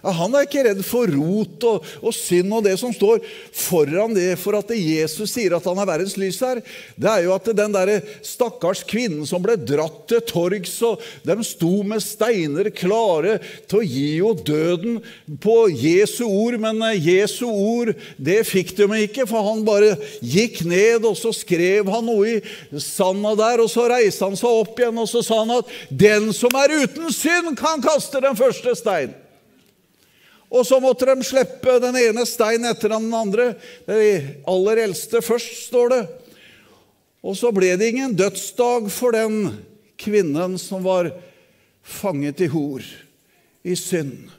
Han 0.02 0.34
er 0.36 0.46
ikke 0.46 0.64
redd 0.68 0.82
for 0.86 1.10
rot 1.10 1.64
og, 1.68 1.86
og, 2.02 2.12
synd 2.14 2.52
og 2.54 2.64
det 2.66 2.76
som 2.80 2.92
står 2.94 3.22
foran 3.56 4.14
det 4.16 4.30
for 4.40 4.58
at 4.58 4.70
Jesus 4.74 5.32
sier 5.34 5.56
at 5.56 5.66
han 5.66 5.80
er 5.80 5.88
verdens 5.88 6.16
lys 6.20 6.38
her. 6.44 6.60
Det 6.94 7.10
er 7.10 7.24
jo 7.26 7.34
at 7.34 7.50
den 7.58 7.74
der 7.74 7.94
stakkars 8.26 8.84
kvinnen 8.88 9.26
som 9.28 9.42
ble 9.44 9.56
dratt 9.58 10.04
til 10.10 10.22
torgs, 10.28 10.76
og 10.86 11.02
de 11.26 11.36
sto 11.46 11.72
med 11.86 12.02
steiner 12.04 12.70
klare 12.74 13.38
til 13.68 13.80
å 13.80 13.86
gi 13.86 14.08
jo 14.20 14.32
døden 14.36 15.00
på 15.42 15.56
Jesu 15.72 16.24
ord, 16.28 16.58
men 16.62 16.82
Jesu 17.02 17.46
ord 17.48 17.94
det 18.16 18.40
fikk 18.48 18.74
de 18.78 18.88
ikke, 19.04 19.26
for 19.28 19.44
han 19.50 19.64
bare 19.66 19.96
gikk 20.22 20.62
ned, 20.68 21.06
og 21.08 21.16
så 21.18 21.32
skrev 21.34 21.88
han 21.90 22.06
noe 22.06 22.38
i 22.38 22.82
sanda 22.82 23.34
der, 23.38 23.62
og 23.64 23.70
så 23.72 23.88
reiste 23.90 24.26
han 24.26 24.38
seg 24.38 24.62
opp 24.62 24.78
igjen, 24.78 24.98
og 24.98 25.08
så 25.10 25.24
sa 25.24 25.42
han 25.42 25.56
at 25.58 25.72
den 25.90 26.30
som 26.36 26.54
er 26.58 26.78
uten 26.84 27.10
synd, 27.14 27.54
kan 27.58 27.82
kaste 27.82 28.22
den 28.22 28.36
første 28.38 28.74
stein. 28.78 29.14
Og 30.48 30.64
så 30.64 30.78
måtte 30.80 31.08
de 31.10 31.26
slippe 31.26 31.74
den 31.82 31.96
ene 32.00 32.24
steinen 32.28 32.70
etter 32.70 32.94
den 32.94 33.10
andre. 33.14 33.50
Det 33.84 34.42
aller 34.48 34.84
eldste 34.86 35.20
først, 35.24 35.66
står 35.68 35.92
det. 35.92 36.02
Og 37.20 37.36
så 37.36 37.50
ble 37.52 37.74
det 37.76 37.90
ingen 37.92 38.14
dødsdag 38.16 38.88
for 38.94 39.12
den 39.16 39.58
kvinnen 40.00 40.56
som 40.60 40.84
var 40.86 41.10
fanget 41.82 42.40
i 42.44 42.48
hor, 42.52 42.84
i 43.66 43.76
synd. 43.76 44.30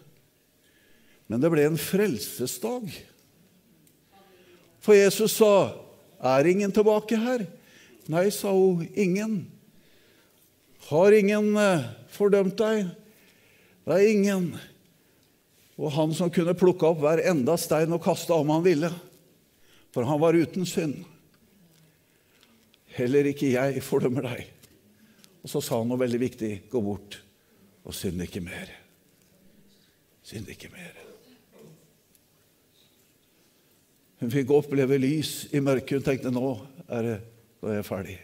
Men 1.30 1.44
det 1.44 1.52
ble 1.54 1.68
en 1.68 1.78
frelsesdag. 1.78 2.90
For 4.82 4.96
Jesus 4.96 5.38
sa, 5.38 5.76
'Er 6.24 6.48
ingen 6.48 6.72
tilbake 6.72 7.18
her?' 7.18 7.48
Nei, 8.08 8.30
sa 8.30 8.50
hun, 8.50 8.88
'ingen'. 8.96 9.46
Har 10.90 11.12
ingen 11.12 11.58
eh, 11.58 11.86
fordømt 12.10 12.58
deg? 12.58 12.88
Det 13.86 13.94
er 13.94 14.08
ingen. 14.10 14.58
Og 15.80 15.94
han 15.96 16.12
som 16.16 16.32
kunne 16.34 16.58
plukke 16.60 16.90
opp 16.90 17.00
hver 17.00 17.22
enda 17.32 17.56
stein 17.60 17.94
og 17.96 18.04
kaste 18.04 18.36
om 18.36 18.52
han 18.52 18.66
ville, 18.66 18.90
for 19.96 20.06
han 20.06 20.20
var 20.22 20.36
uten 20.36 20.68
synd. 20.68 21.00
Heller 22.98 23.30
ikke 23.32 23.54
jeg 23.54 23.84
fordømmer 23.86 24.28
deg. 24.28 24.50
Og 25.40 25.52
så 25.52 25.62
sa 25.64 25.80
han 25.80 25.88
noe 25.88 26.02
veldig 26.02 26.20
viktig. 26.20 26.52
Gå 26.72 26.82
bort 26.84 27.22
og 27.88 27.96
synd 27.96 28.20
ikke 28.26 28.44
mer. 28.44 28.74
Synd 30.26 30.52
ikke 30.52 30.72
mer. 30.74 30.98
Hun 34.20 34.34
fikk 34.34 34.52
oppleve 34.52 35.00
lys 35.00 35.48
i 35.56 35.64
mørket. 35.64 35.96
Hun 35.96 36.06
tenkte 36.10 36.34
nå 36.36 36.52
er, 36.90 37.08
det, 37.08 37.18
nå 37.64 37.72
er 37.72 37.80
jeg 37.80 37.88
ferdig. 37.88 38.20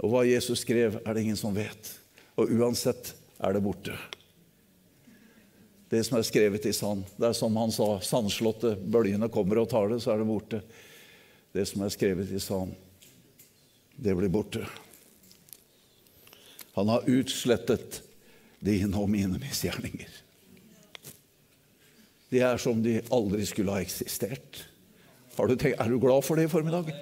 Og 0.00 0.12
hva 0.12 0.26
Jesus 0.28 0.60
skrev, 0.60 1.00
er 1.00 1.16
det 1.16 1.24
ingen 1.24 1.40
som 1.40 1.56
vet. 1.56 1.94
Og 2.36 2.52
uansett 2.52 3.14
er 3.40 3.56
det 3.56 3.64
borte. 3.64 3.96
Det 5.90 6.04
som 6.06 6.20
er 6.20 6.26
skrevet 6.26 6.66
i 6.70 6.72
sand. 6.74 7.02
Det 7.18 7.32
er 7.32 7.34
som 7.34 7.56
han 7.58 7.72
sa, 7.74 7.96
sandslottet, 8.04 8.78
bølgene 8.78 9.26
kommer 9.32 9.58
og 9.58 9.70
tar 9.72 9.90
det, 9.90 9.98
så 10.04 10.14
er 10.14 10.22
det 10.22 10.28
borte. 10.28 10.60
Det 11.50 11.64
som 11.66 11.82
er 11.82 11.90
skrevet 11.90 12.30
i 12.30 12.38
sand, 12.42 12.76
det 13.98 14.14
blir 14.14 14.30
borte. 14.30 14.62
Han 16.78 16.92
har 16.92 17.08
utslettet 17.10 18.04
dine 18.62 18.94
og 19.00 19.10
mine 19.10 19.40
misgjerninger. 19.42 20.12
De 22.30 22.42
er 22.46 22.60
som 22.62 22.78
de 22.84 23.00
aldri 23.10 23.42
skulle 23.48 23.74
ha 23.74 23.82
eksistert. 23.82 24.62
Du 25.34 25.56
tenkt, 25.56 25.80
er 25.80 25.88
du 25.90 25.98
glad 25.98 26.22
for 26.22 26.38
det 26.38 26.46
i 26.46 26.52
formiddag? 26.52 26.92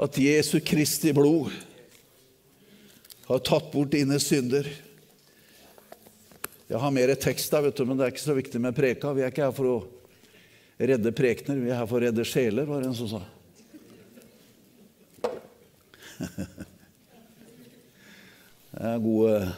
At 0.00 0.18
Jesu 0.18 0.56
Kristi 0.64 1.12
blod 1.14 1.52
har 3.28 3.42
tatt 3.46 3.70
bort 3.70 3.92
dine 3.94 4.18
synder. 4.18 4.66
Jeg 6.64 6.80
har 6.80 6.92
mer 6.96 7.12
tekst 7.20 7.52
der, 7.52 7.66
vet 7.66 7.76
du, 7.76 7.84
men 7.84 7.98
det 7.98 8.06
er 8.06 8.12
ikke 8.14 8.24
så 8.24 8.36
viktig 8.36 8.60
med 8.62 8.76
preka. 8.76 9.12
Vi 9.12 9.20
er 9.20 9.32
ikke 9.32 9.44
her 9.44 9.52
for 9.52 9.68
å 9.68 9.76
redde 10.80 11.12
prekener, 11.12 11.60
vi 11.60 11.68
er 11.68 11.76
her 11.82 11.88
for 11.90 12.00
å 12.00 12.04
redde 12.06 12.24
sjeler, 12.24 12.64
var 12.68 12.80
det 12.80 12.88
en 12.88 12.96
som 12.96 13.10
sa. 13.12 13.22
Det 18.74 18.82
er 18.90 18.98
god, 18.98 19.50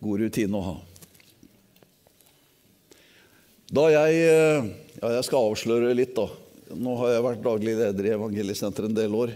god 0.00 0.22
rutine 0.22 0.56
å 0.56 0.62
ha. 0.64 0.76
Da 3.76 3.84
jeg 3.92 4.22
Ja, 4.96 5.10
jeg 5.18 5.26
skal 5.26 5.50
avsløre 5.50 5.92
litt, 5.92 6.14
da. 6.16 6.30
Nå 6.72 6.94
har 7.02 7.12
jeg 7.12 7.24
vært 7.26 7.44
daglig 7.44 7.74
leder 7.76 8.08
i 8.08 8.14
Evangeliesenteret 8.14 8.88
en 8.88 8.96
del 8.96 9.12
år. 9.18 9.34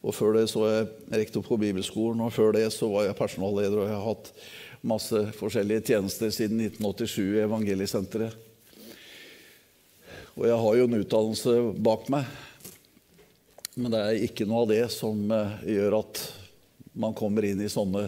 Og 0.00 0.16
Før 0.16 0.38
det 0.38 0.46
så 0.48 0.62
var 0.62 0.72
jeg 0.72 0.88
rektor 1.20 1.44
på 1.44 1.58
bibelskolen, 1.60 2.22
og 2.24 2.32
før 2.32 2.56
det 2.56 2.64
så 2.72 2.88
var 2.90 3.04
jeg 3.06 3.18
personalleder. 3.18 3.76
Og 3.82 3.90
jeg 3.90 3.98
har 3.98 4.08
hatt 4.08 4.32
masse 4.82 5.18
forskjellige 5.38 5.86
tjenester 5.92 6.30
siden 6.34 6.60
1987 6.66 7.22
i 7.22 7.42
Evangeliesenteret. 7.44 8.34
Og 10.32 10.46
jeg 10.48 10.58
har 10.64 10.76
jo 10.78 10.86
en 10.88 10.98
utdannelse 10.98 11.56
bak 11.84 12.06
meg, 12.12 12.28
men 13.76 13.92
det 13.92 14.00
er 14.00 14.22
ikke 14.26 14.46
noe 14.48 14.64
av 14.64 14.70
det 14.72 14.84
som 14.92 15.20
eh, 15.32 15.58
gjør 15.76 15.98
at 16.02 16.22
man 16.92 17.14
kommer 17.16 17.44
inn 17.48 17.60
i 17.64 17.70
sånne 17.72 18.06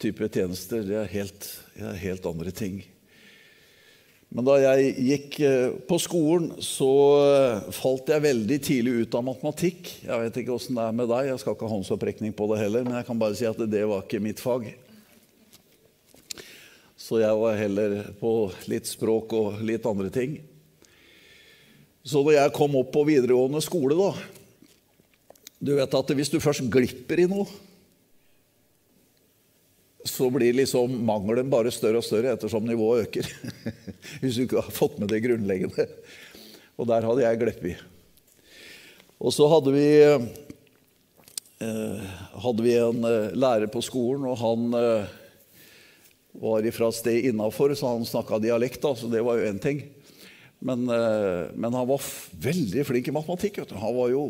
typer 0.00 0.28
tjenester. 0.32 0.82
Det 0.84 0.96
er 1.02 1.12
helt, 1.12 1.46
er 1.76 2.00
helt 2.00 2.26
andre 2.28 2.52
ting. 2.52 2.80
Men 4.30 4.46
da 4.46 4.56
jeg 4.62 4.92
gikk 5.08 5.40
eh, 5.44 5.72
på 5.88 5.96
skolen, 6.00 6.52
så 6.64 6.90
eh, 7.28 7.70
falt 7.76 8.12
jeg 8.12 8.24
veldig 8.24 8.60
tidlig 8.64 8.92
ut 9.04 9.16
av 9.18 9.26
matematikk. 9.26 9.94
Jeg 10.04 10.24
vet 10.24 10.42
ikke 10.42 10.56
åssen 10.56 10.78
det 10.80 10.84
er 10.86 11.00
med 11.00 11.10
deg, 11.12 11.32
jeg 11.32 11.42
skal 11.42 11.56
ikke 11.56 11.68
ha 11.68 11.74
håndsopprekning 11.76 12.36
på 12.36 12.48
det 12.52 12.60
heller, 12.64 12.86
men 12.86 13.00
jeg 13.00 13.08
kan 13.08 13.20
bare 13.20 13.36
si 13.36 13.48
at 13.48 13.60
det 13.60 13.84
var 13.90 14.04
ikke 14.04 14.22
mitt 14.24 14.40
fag. 14.42 14.70
Så 17.00 17.22
jeg 17.22 17.36
var 17.40 17.56
heller 17.56 17.94
på 18.20 18.50
litt 18.68 18.88
språk 18.88 19.32
og 19.32 19.62
litt 19.64 19.86
andre 19.88 20.10
ting. 20.12 20.36
Så 22.04 22.20
da 22.26 22.36
jeg 22.36 22.52
kom 22.56 22.76
opp 22.80 22.92
på 22.92 23.06
videregående 23.08 23.62
skole, 23.64 23.96
da 23.96 24.12
Du 25.60 25.74
vet 25.76 25.92
at 25.92 26.12
hvis 26.16 26.30
du 26.32 26.38
først 26.40 26.64
glipper 26.72 27.20
i 27.20 27.26
noe, 27.28 27.44
så 30.08 30.30
blir 30.32 30.56
liksom 30.56 30.94
mangelen 31.04 31.50
bare 31.52 31.72
større 31.72 32.00
og 32.00 32.06
større 32.06 32.32
ettersom 32.32 32.64
nivået 32.64 33.08
øker. 33.08 33.28
hvis 34.22 34.38
du 34.38 34.46
ikke 34.46 34.62
har 34.64 34.72
fått 34.72 34.96
med 35.00 35.12
det 35.12 35.20
grunnleggende. 35.26 35.84
Og 36.80 36.88
der 36.88 37.04
hadde 37.04 37.26
jeg 37.26 37.40
glippet. 37.42 37.82
Og 39.20 39.34
så 39.36 39.44
hadde 39.52 39.74
vi, 39.74 39.88
eh, 41.60 42.08
hadde 42.46 42.64
vi 42.64 42.76
en 42.80 43.04
eh, 43.04 43.36
lærer 43.36 43.68
på 43.68 43.84
skolen, 43.84 44.24
og 44.24 44.40
han 44.40 44.78
eh, 44.80 45.19
var 46.32 46.66
fra 46.74 46.90
et 46.90 46.98
sted 46.98 47.30
innafor, 47.30 47.74
så 47.74 47.94
han 47.94 48.06
snakka 48.06 48.38
dialekt, 48.42 48.82
da, 48.84 48.94
så 48.94 49.10
det 49.10 49.24
var 49.26 49.40
jo 49.40 49.48
én 49.50 49.62
ting. 49.62 49.82
Men, 50.60 50.88
eh, 50.88 51.48
men, 51.54 51.74
han 51.74 51.88
var 51.88 52.02
veldig 52.40 52.84
flink 52.84 53.08
i 53.08 53.14
matematikk. 53.16 53.62
Vet 53.62 53.70
du. 53.72 53.78
Han 53.80 53.96
var 53.96 54.10
jo 54.12 54.24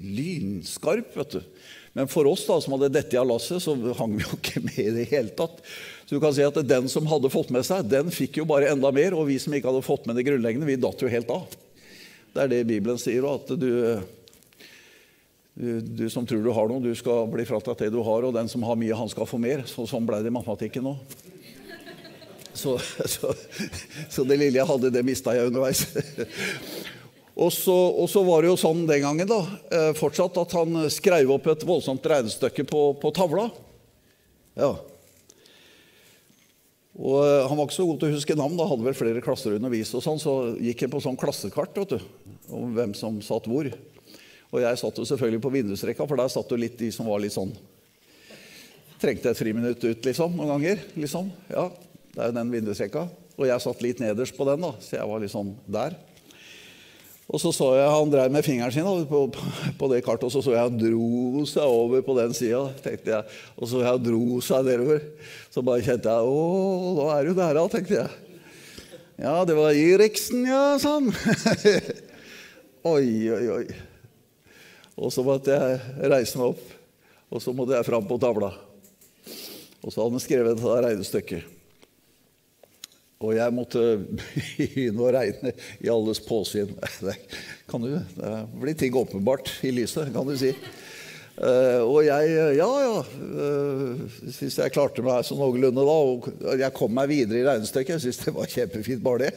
lynskarp. 0.00 1.16
vet 1.16 1.36
du. 1.36 1.42
Men 1.92 2.08
for 2.08 2.26
oss 2.26 2.46
da, 2.48 2.56
som 2.60 2.74
hadde 2.74 2.88
dette 2.94 3.20
av 3.20 3.28
lasset, 3.28 3.60
så 3.62 3.76
hang 4.00 4.16
vi 4.16 4.24
jo 4.24 4.36
ikke 4.40 4.64
med 4.64 4.80
i 4.80 4.94
det 4.96 5.10
hele 5.12 5.34
tatt. 5.36 5.60
Så 6.04 6.16
du 6.16 6.22
kan 6.24 6.32
si 6.36 6.44
at 6.44 6.56
Den 6.66 6.88
som 6.88 7.06
hadde 7.08 7.32
fått 7.32 7.52
med 7.52 7.66
seg, 7.68 7.84
den 7.88 8.10
fikk 8.12 8.40
jo 8.40 8.48
bare 8.48 8.72
enda 8.72 8.90
mer. 8.96 9.16
Og 9.16 9.28
vi 9.28 9.36
som 9.42 9.52
ikke 9.52 9.68
hadde 9.70 9.84
fått 9.84 10.08
med 10.08 10.16
det 10.16 10.24
grunnleggende, 10.26 10.68
vi 10.68 10.80
datt 10.80 11.04
jo 11.04 11.12
helt 11.12 11.30
av. 11.32 11.52
Det 12.34 12.42
er 12.42 12.50
det 12.50 12.64
Bibelen 12.66 12.98
sier. 12.98 13.28
at 13.28 13.52
du, 13.52 14.00
du, 15.52 15.68
du 15.84 16.08
som 16.08 16.24
tror 16.24 16.40
du 16.42 16.50
har 16.50 16.72
noe, 16.72 16.80
du 16.80 16.96
skal 16.96 17.28
bli 17.28 17.44
fratatt 17.44 17.84
det 17.84 17.92
du 17.92 18.00
har. 18.00 18.24
Og 18.24 18.32
den 18.32 18.48
som 18.48 18.64
har 18.64 18.80
mye, 18.80 18.96
han 18.96 19.12
skal 19.12 19.28
få 19.28 19.36
mer. 19.36 19.68
Så, 19.68 19.84
sånn 19.84 20.08
ble 20.08 20.24
det 20.24 20.32
i 20.32 20.38
matematikken 20.40 20.88
nå. 20.88 20.96
Så, 22.54 22.78
så, 23.14 23.34
så, 24.08 24.24
det 24.24 24.38
lille 24.38 24.60
jeg 24.60 24.68
hadde, 24.68 24.92
det 24.94 25.04
mista 25.06 25.34
jeg 25.34 25.50
underveis. 25.50 25.84
og, 27.42 27.50
så, 27.52 27.74
og 27.74 28.08
så, 28.10 28.22
var 28.26 28.42
det 28.42 28.52
jo 28.52 28.58
sånn 28.60 28.84
den 28.88 29.04
gangen 29.04 29.30
da, 29.30 29.42
eh, 29.74 29.92
fortsatt 29.98 30.38
at 30.40 30.56
han 30.58 30.84
skrev 30.92 31.34
opp 31.34 31.50
et 31.50 31.66
voldsomt 31.66 32.06
regnestykke 32.14 32.66
på, 32.70 32.88
på 33.02 33.14
tavla. 33.16 33.48
Ja. 34.58 34.72
Og 36.94 37.18
eh, 37.26 37.48
Han 37.48 37.58
var 37.58 37.66
ikke 37.66 37.76
så 37.76 37.88
god 37.88 38.00
til 38.00 38.12
å 38.12 38.14
huske 38.14 38.38
navn, 38.38 38.58
da 38.58 38.68
hadde 38.70 38.86
vel 38.86 38.96
flere 38.98 39.24
klasser 39.24 39.56
undervist. 39.58 39.96
og 39.98 40.04
sånn, 40.04 40.22
Så 40.22 40.34
gikk 40.62 40.86
han 40.86 40.94
på 40.94 41.02
sånn 41.02 41.18
klassekart 41.18 41.82
vet 41.82 41.96
du, 41.96 42.08
om 42.54 42.74
hvem 42.76 42.94
som 42.98 43.18
satt 43.24 43.48
hvor. 43.50 43.70
Og 44.54 44.62
jeg 44.62 44.78
satt 44.78 44.98
jo 45.00 45.06
selvfølgelig 45.08 45.42
på 45.42 45.50
vindusrekka, 45.56 46.06
for 46.06 46.20
der 46.20 46.30
satt 46.30 46.52
jo 46.52 46.58
litt 46.60 46.78
de 46.78 46.92
som 46.94 47.10
var 47.10 47.22
litt 47.22 47.34
sånn 47.34 47.54
Trengte 49.02 49.32
et 49.34 49.36
friminutt 49.36 49.82
ut, 49.82 50.06
liksom, 50.06 50.36
noen 50.38 50.52
ganger. 50.54 50.84
liksom, 50.96 51.26
ja. 51.50 51.66
Det 52.14 52.22
er 52.22 52.30
jo 52.30 52.36
den 52.36 52.50
vindusrekka. 52.54 53.04
Og 53.34 53.46
jeg 53.48 53.62
satt 53.62 53.80
litt 53.82 54.02
nederst 54.02 54.36
på 54.36 54.46
den, 54.46 54.62
da, 54.62 54.74
så 54.78 55.00
jeg 55.00 55.10
var 55.10 55.22
liksom 55.22 55.54
der. 55.66 55.96
Og 57.24 57.40
så 57.40 57.50
så 57.56 57.70
jeg 57.72 57.88
han 57.88 58.10
drev 58.12 58.32
med 58.32 58.44
fingeren 58.44 58.72
sin 58.72 59.06
på, 59.08 59.20
på, 59.78 59.88
det 59.90 60.02
kartet, 60.04 60.26
og 60.28 60.32
så 60.32 60.42
så 60.44 60.52
jeg 60.52 60.66
han 60.66 60.76
dro 60.76 61.44
seg 61.48 61.64
over 61.64 62.04
på 62.04 62.14
den 62.18 62.36
sida. 62.36 62.68
Og 63.56 63.70
så 63.70 63.80
jeg 63.80 64.02
dro 64.04 64.40
seg 64.44 64.68
nedover. 64.68 65.00
Så 65.50 65.64
bare 65.64 65.82
kjente 65.86 66.12
jeg 66.12 66.28
Å, 66.28 66.92
nå 66.98 67.08
er 67.14 67.24
du 67.26 67.32
der, 67.32 67.56
da, 67.56 67.64
tenkte 67.72 67.96
jeg. 67.96 68.20
Ja, 69.24 69.34
det 69.48 69.56
var 69.56 69.72
Eriksen, 69.78 70.44
ja, 70.46 70.76
sånn. 70.82 71.10
oi, 72.94 73.08
oi, 73.32 73.44
oi. 73.56 73.66
Og 74.94 75.10
så 75.14 75.24
måtte 75.26 75.54
jeg 75.54 76.06
reise 76.12 76.38
meg 76.38 76.52
opp, 76.52 76.62
og 77.34 77.42
så 77.42 77.54
måtte 77.56 77.78
jeg 77.78 77.88
fram 77.88 78.06
på 78.06 78.20
tavla. 78.22 78.52
Og 79.80 79.90
så 79.90 80.02
hadde 80.02 80.12
han 80.18 80.22
skrevet 80.22 80.60
det 80.60 80.80
regnestykket. 80.86 81.53
Og 83.22 83.36
jeg 83.36 83.54
måtte 83.54 83.82
begynne 84.58 85.04
å 85.04 85.12
regne 85.14 85.54
i 85.84 85.90
alles 85.92 86.22
påsyn. 86.24 86.74
Det, 87.04 87.14
kan 87.70 87.84
du, 87.84 87.94
det 88.16 88.32
blir 88.60 88.76
ting 88.78 88.96
åpenbart 88.98 89.52
i 89.64 89.72
lyset, 89.74 90.10
kan 90.14 90.26
du 90.28 90.34
si. 90.38 90.54
Uh, 91.34 91.82
og 91.82 92.04
jeg 92.06 92.30
Ja, 92.60 92.68
ja. 92.78 92.98
Uh, 93.18 94.04
syns 94.30 94.54
jeg 94.60 94.74
klarte 94.74 95.02
meg 95.02 95.24
så 95.26 95.34
noenlunde 95.38 95.82
da. 95.86 95.96
Og 96.06 96.28
jeg 96.60 96.76
kom 96.76 96.94
meg 96.94 97.10
videre 97.10 97.40
i 97.40 97.46
regnestykket. 97.48 97.96
Jeg 97.96 98.04
syns 98.06 98.22
det 98.22 98.34
var 98.36 98.50
kjempefint, 98.50 99.02
bare 99.04 99.26
det. 99.26 99.32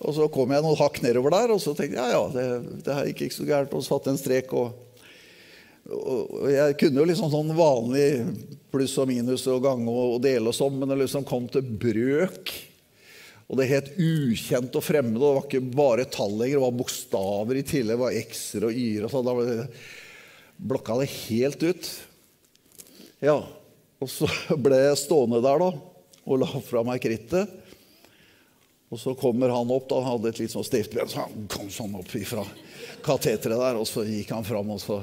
Og 0.00 0.16
så 0.16 0.30
kom 0.32 0.50
jeg 0.50 0.64
noen 0.64 0.78
hakk 0.80 1.02
nedover 1.04 1.34
der, 1.34 1.52
og 1.52 1.60
så 1.62 1.74
tenkte 1.76 2.00
jeg 2.00 2.14
ja, 2.14 2.16
ja, 2.16 2.22
det, 2.32 2.78
det 2.86 2.94
her 2.96 3.10
gikk 3.10 3.26
ikke 3.26 3.36
så 3.36 3.48
gærent. 3.50 3.76
Og 3.76 3.84
satte 3.86 4.14
en 4.14 4.20
strek. 4.20 4.54
og 4.56 4.86
og 5.90 6.44
jeg 6.52 6.76
kunne 6.78 7.00
jo 7.00 7.06
liksom 7.08 7.30
sånn 7.32 7.48
vanlig 7.56 8.08
pluss 8.70 8.92
og 9.00 9.08
minus 9.10 9.46
og 9.50 9.64
gange 9.64 9.90
og 9.90 10.20
dele 10.22 10.52
og 10.52 10.54
sånn, 10.54 10.76
men 10.78 10.92
det 10.92 11.00
liksom 11.00 11.24
kom 11.26 11.48
til 11.50 11.64
brøk. 11.66 12.52
Og 13.50 13.58
det 13.58 13.66
het 13.66 13.88
ukjent 13.98 14.76
og 14.78 14.84
fremmed, 14.86 15.18
og 15.18 15.24
det 15.24 15.30
var 15.34 15.46
ikke 15.48 15.74
bare 15.74 16.06
tall 16.06 16.36
lenger, 16.38 16.60
det 16.60 16.64
var 16.64 16.76
bokstaver 16.78 17.58
i 17.58 17.64
tillegg. 17.66 17.96
Det 17.96 18.02
var 18.04 18.18
x-er 18.20 18.66
og 18.68 18.76
y-er 18.78 19.08
og 19.08 19.14
sånn. 19.14 19.26
Da 19.26 19.64
blokka 20.70 21.00
det 21.00 21.08
helt 21.16 21.64
ut. 21.66 21.88
Ja, 23.24 23.40
og 24.00 24.12
så 24.12 24.28
ble 24.64 24.78
jeg 24.84 25.00
stående 25.02 25.42
der 25.44 25.64
da, 25.64 25.72
og 26.24 26.40
la 26.40 26.62
fra 26.62 26.84
meg 26.86 27.02
krittet. 27.02 27.58
Og 28.90 28.98
så 28.98 29.14
kommer 29.18 29.52
han 29.54 29.70
opp, 29.70 29.88
da, 29.90 29.98
han 29.98 30.14
hadde 30.16 30.30
et 30.30 30.42
litt 30.42 30.54
sånn 30.54 30.66
stivt 30.66 30.94
ben, 30.94 31.10
så 31.10 31.26
han 31.26 31.50
kom 31.50 31.68
sånn 31.74 31.98
opp 31.98 32.10
fra 32.10 32.46
kateteret 33.04 33.58
der, 33.58 33.78
og 33.78 33.86
så 33.86 34.06
gikk 34.06 34.32
han 34.34 34.46
fram, 34.46 34.70
og 34.74 34.82
så 34.82 35.02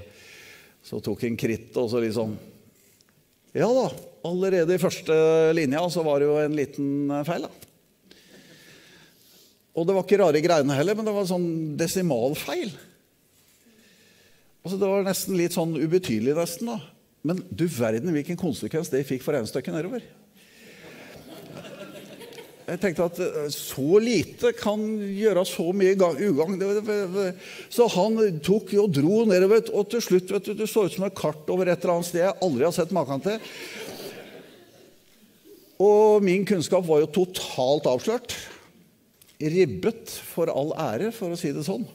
så 0.88 1.00
tok 1.04 1.26
han 1.26 1.36
krittet 1.40 1.78
og 1.82 1.90
så 1.92 2.00
liksom 2.04 2.38
Ja 3.58 3.68
da, 3.74 3.88
allerede 4.28 4.76
i 4.76 4.82
første 4.82 5.16
linja 5.58 5.82
så 5.92 6.04
var 6.06 6.22
det 6.22 6.30
jo 6.30 6.38
en 6.40 6.56
liten 6.56 7.16
feil, 7.28 7.48
da. 7.48 7.67
Og 9.78 9.86
det 9.86 9.94
var 9.94 10.06
ikke 10.06 10.22
rare 10.24 10.42
greiene 10.42 10.74
heller, 10.74 10.98
men 10.98 11.06
det 11.06 11.14
var 11.14 11.28
sånn 11.30 11.50
desimalfeil. 11.78 12.72
Altså, 14.66 14.78
det 14.82 14.88
var 14.90 15.06
nesten 15.06 15.38
litt 15.38 15.54
sånn 15.56 15.78
ubetydelig, 15.78 16.34
nesten. 16.36 16.72
da. 16.74 16.80
Men 17.28 17.44
du 17.50 17.68
verden 17.70 18.14
hvilken 18.16 18.40
konsekvens 18.40 18.90
det 18.90 19.06
fikk 19.08 19.22
for 19.26 19.38
regnestykket 19.38 19.76
nedover. 19.76 20.06
Jeg 22.68 22.82
tenkte 22.84 23.06
at 23.08 23.20
eh, 23.24 23.46
så 23.54 24.00
lite 24.04 24.52
kan 24.58 24.82
gjøre 25.00 25.46
så 25.48 25.70
mye 25.72 25.96
ugagn. 25.96 26.58
Så 27.72 27.88
han 27.94 28.20
tok 28.44 28.74
og 28.82 28.92
dro 28.98 29.22
nedover, 29.30 29.64
og 29.72 29.88
til 29.94 30.04
slutt 30.04 30.34
vet 30.36 30.50
du, 30.50 30.54
det 30.58 30.68
så 30.68 30.84
ut 30.84 30.98
som 30.98 31.08
et 31.08 31.16
kart 31.16 31.48
over 31.54 31.70
et 31.70 31.80
eller 31.80 32.00
annet 32.00 32.10
sted 32.10 32.26
jeg 32.26 32.40
aldri 32.44 32.68
har 32.68 32.76
sett 32.76 32.92
maken 32.96 33.24
til. 33.24 33.40
Og 35.86 36.26
min 36.26 36.44
kunnskap 36.50 36.84
var 36.90 37.06
jo 37.06 37.14
totalt 37.22 37.88
avslørt. 37.88 38.36
Ribbet 39.38 40.10
for 40.32 40.50
all 40.50 40.74
ære, 40.74 41.12
for 41.14 41.34
å 41.34 41.38
si 41.38 41.52
det 41.54 41.66
sånn. 41.68 41.86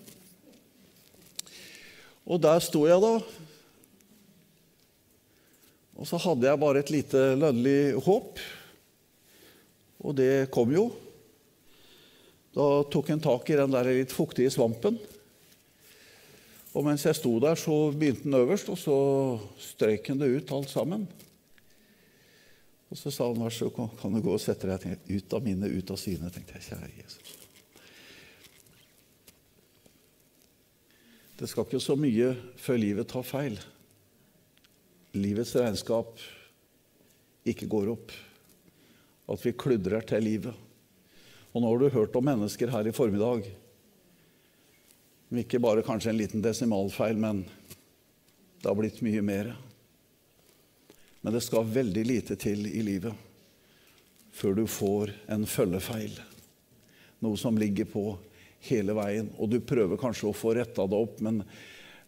Og 2.22 2.38
der 2.42 2.62
sto 2.62 2.84
jeg 2.86 3.02
da. 3.02 3.16
Og 5.98 6.08
så 6.08 6.20
hadde 6.22 6.46
jeg 6.48 6.60
bare 6.62 6.82
et 6.82 6.92
lite 6.94 7.22
lønnlig 7.38 7.94
håp. 8.06 8.38
Og 10.02 10.14
det 10.18 10.50
kom 10.54 10.70
jo. 10.74 10.86
Da 12.52 12.68
tok 12.92 13.10
en 13.10 13.24
tak 13.24 13.50
i 13.50 13.58
den 13.58 13.74
der 13.74 13.90
litt 13.90 14.14
fuktige 14.14 14.52
svampen. 14.52 14.98
Og 16.72 16.86
mens 16.86 17.04
jeg 17.04 17.18
sto 17.18 17.34
der, 17.42 17.58
så 17.58 17.90
begynte 17.92 18.24
den 18.24 18.38
øverst, 18.38 18.70
og 18.72 18.78
så 18.80 18.96
strøyk 19.60 20.08
den 20.08 20.22
det 20.22 20.30
ut 20.32 20.54
alt 20.56 20.72
sammen. 20.72 21.04
Og 22.92 22.98
så 23.00 23.08
sa 23.08 23.30
han, 23.30 23.40
vær 23.40 23.54
så 23.56 23.70
god, 23.72 23.94
kan 23.96 24.12
du 24.12 24.20
gå 24.20 24.34
og 24.34 24.42
sette 24.42 24.68
deg? 24.68 24.82
tenkte, 24.82 25.16
ut 25.16 25.36
av 25.38 25.46
minnet, 25.46 25.72
ut 25.72 25.92
av 25.94 25.96
syne. 26.00 26.28
tenkte 26.28 26.58
jeg, 26.58 26.66
kjære 26.66 26.90
Jesus. 26.98 27.38
Det 31.40 31.48
skal 31.48 31.64
ikke 31.64 31.80
så 31.80 31.96
mye 31.96 32.34
før 32.60 32.78
livet 32.82 33.08
tar 33.08 33.24
feil. 33.24 33.56
Livets 35.16 35.54
regnskap 35.56 36.20
ikke 37.48 37.70
går 37.72 37.88
opp 37.96 38.12
at 39.32 39.40
vi 39.40 39.56
kludrer 39.56 40.04
til 40.06 40.22
livet. 40.28 40.54
Og 41.52 41.64
nå 41.64 41.72
har 41.72 41.80
du 41.80 41.96
hørt 41.96 42.16
om 42.20 42.28
mennesker 42.28 42.70
her 42.72 42.86
i 42.88 42.94
formiddag 42.94 43.48
ikke 45.40 45.62
bare 45.64 45.84
kanskje 45.84 46.10
en 46.12 46.18
liten 46.20 46.42
desimalfeil, 46.44 47.16
men 47.16 47.46
det 48.60 48.68
har 48.68 48.76
blitt 48.76 49.00
mye 49.00 49.22
mer. 49.24 49.54
Men 51.22 51.36
det 51.36 51.44
skal 51.44 51.70
veldig 51.70 52.02
lite 52.06 52.36
til 52.40 52.66
i 52.66 52.82
livet 52.82 53.28
før 54.32 54.56
du 54.56 54.64
får 54.70 55.12
en 55.30 55.44
følgefeil. 55.46 56.14
Noe 57.22 57.38
som 57.38 57.58
ligger 57.60 57.86
på 57.86 58.04
hele 58.66 58.94
veien. 58.96 59.28
Og 59.38 59.50
du 59.52 59.58
prøver 59.62 60.00
kanskje 60.00 60.30
å 60.30 60.36
få 60.36 60.54
retta 60.56 60.86
det 60.88 60.98
opp, 60.98 61.20
men, 61.22 61.42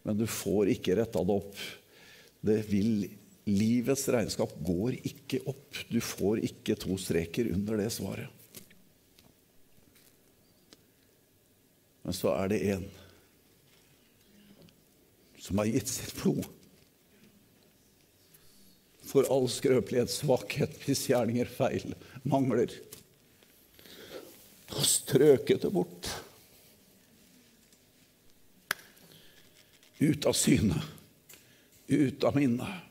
men 0.03 0.17
du 0.17 0.25
får 0.27 0.73
ikke 0.73 0.97
retta 0.99 1.21
det 1.23 1.37
opp. 1.37 1.61
Det 2.45 2.59
vil 2.69 3.05
Livets 3.45 4.07
regnskap 4.09 4.55
går 4.65 4.95
ikke 5.05 5.43
opp. 5.51 5.83
Du 5.85 5.99
får 6.01 6.41
ikke 6.47 6.73
to 6.81 6.95
streker 6.97 7.51
under 7.53 7.77
det 7.77 7.91
svaret. 7.93 8.31
Men 12.01 12.13
så 12.13 12.33
er 12.33 12.49
det 12.49 12.59
en 12.73 12.87
som 15.41 15.61
har 15.61 15.69
gitt 15.69 15.89
sitt 15.89 16.17
blod 16.17 16.54
for 19.05 19.27
all 19.31 19.47
skrøpelighet, 19.51 20.11
svakhet, 20.11 20.77
misgjerninger, 20.87 21.49
feil, 21.49 21.93
mangler. 22.25 22.73
Og 24.75 24.85
strøket 24.89 25.61
det 25.65 25.71
bort. 25.73 26.09
Ut 30.01 30.25
av 30.27 30.35
syne, 30.35 30.81
ut 31.87 32.25
av 32.27 32.35
minnet 32.35 32.81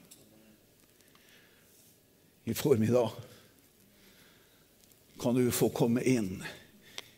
i 2.45 2.55
formiddag 2.55 3.11
kan 5.21 5.35
du 5.35 5.51
få 5.51 5.69
komme 5.69 6.03
inn 6.03 6.43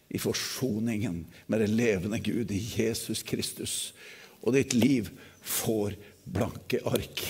i 0.08 0.18
forsoningen 0.18 1.24
med 1.46 1.60
den 1.60 1.76
levende 1.76 2.18
Gud 2.18 2.50
i 2.50 2.60
Jesus 2.76 3.22
Kristus. 3.26 3.94
Og 4.40 4.54
ditt 4.54 4.74
liv 4.76 5.10
får 5.42 5.96
blanke 6.24 6.78
ark. 6.86 7.24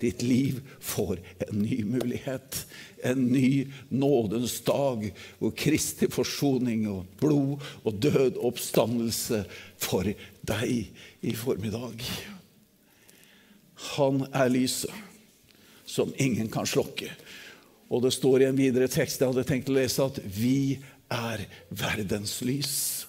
Ditt 0.00 0.22
liv 0.22 0.60
får 0.80 1.20
en 1.46 1.62
ny 1.62 1.82
mulighet. 1.84 2.66
En 3.04 3.26
ny 3.32 3.66
nådens 3.88 4.60
dag 4.66 5.08
hvor 5.38 5.54
Kristi 5.56 6.08
forsoning 6.12 6.86
og 6.90 7.06
blod 7.20 7.64
og 7.84 8.00
død 8.02 8.40
oppstandelse 8.44 9.44
for 9.80 10.08
deg 10.46 11.24
i 11.24 11.34
formiddag. 11.38 12.04
Han 13.94 14.24
er 14.32 14.52
lyset 14.52 14.92
som 15.86 16.12
ingen 16.16 16.48
kan 16.50 16.66
slokke. 16.66 17.10
Og 17.92 18.02
det 18.02 18.14
står 18.16 18.42
i 18.42 18.48
en 18.48 18.58
videre 18.58 18.88
tekst 18.90 19.20
jeg 19.20 19.30
hadde 19.30 19.46
tenkt 19.46 19.68
å 19.70 19.76
lese, 19.76 20.02
at 20.02 20.18
vi 20.24 20.80
er 21.12 21.44
verdens 21.68 22.40
lys. 22.46 23.04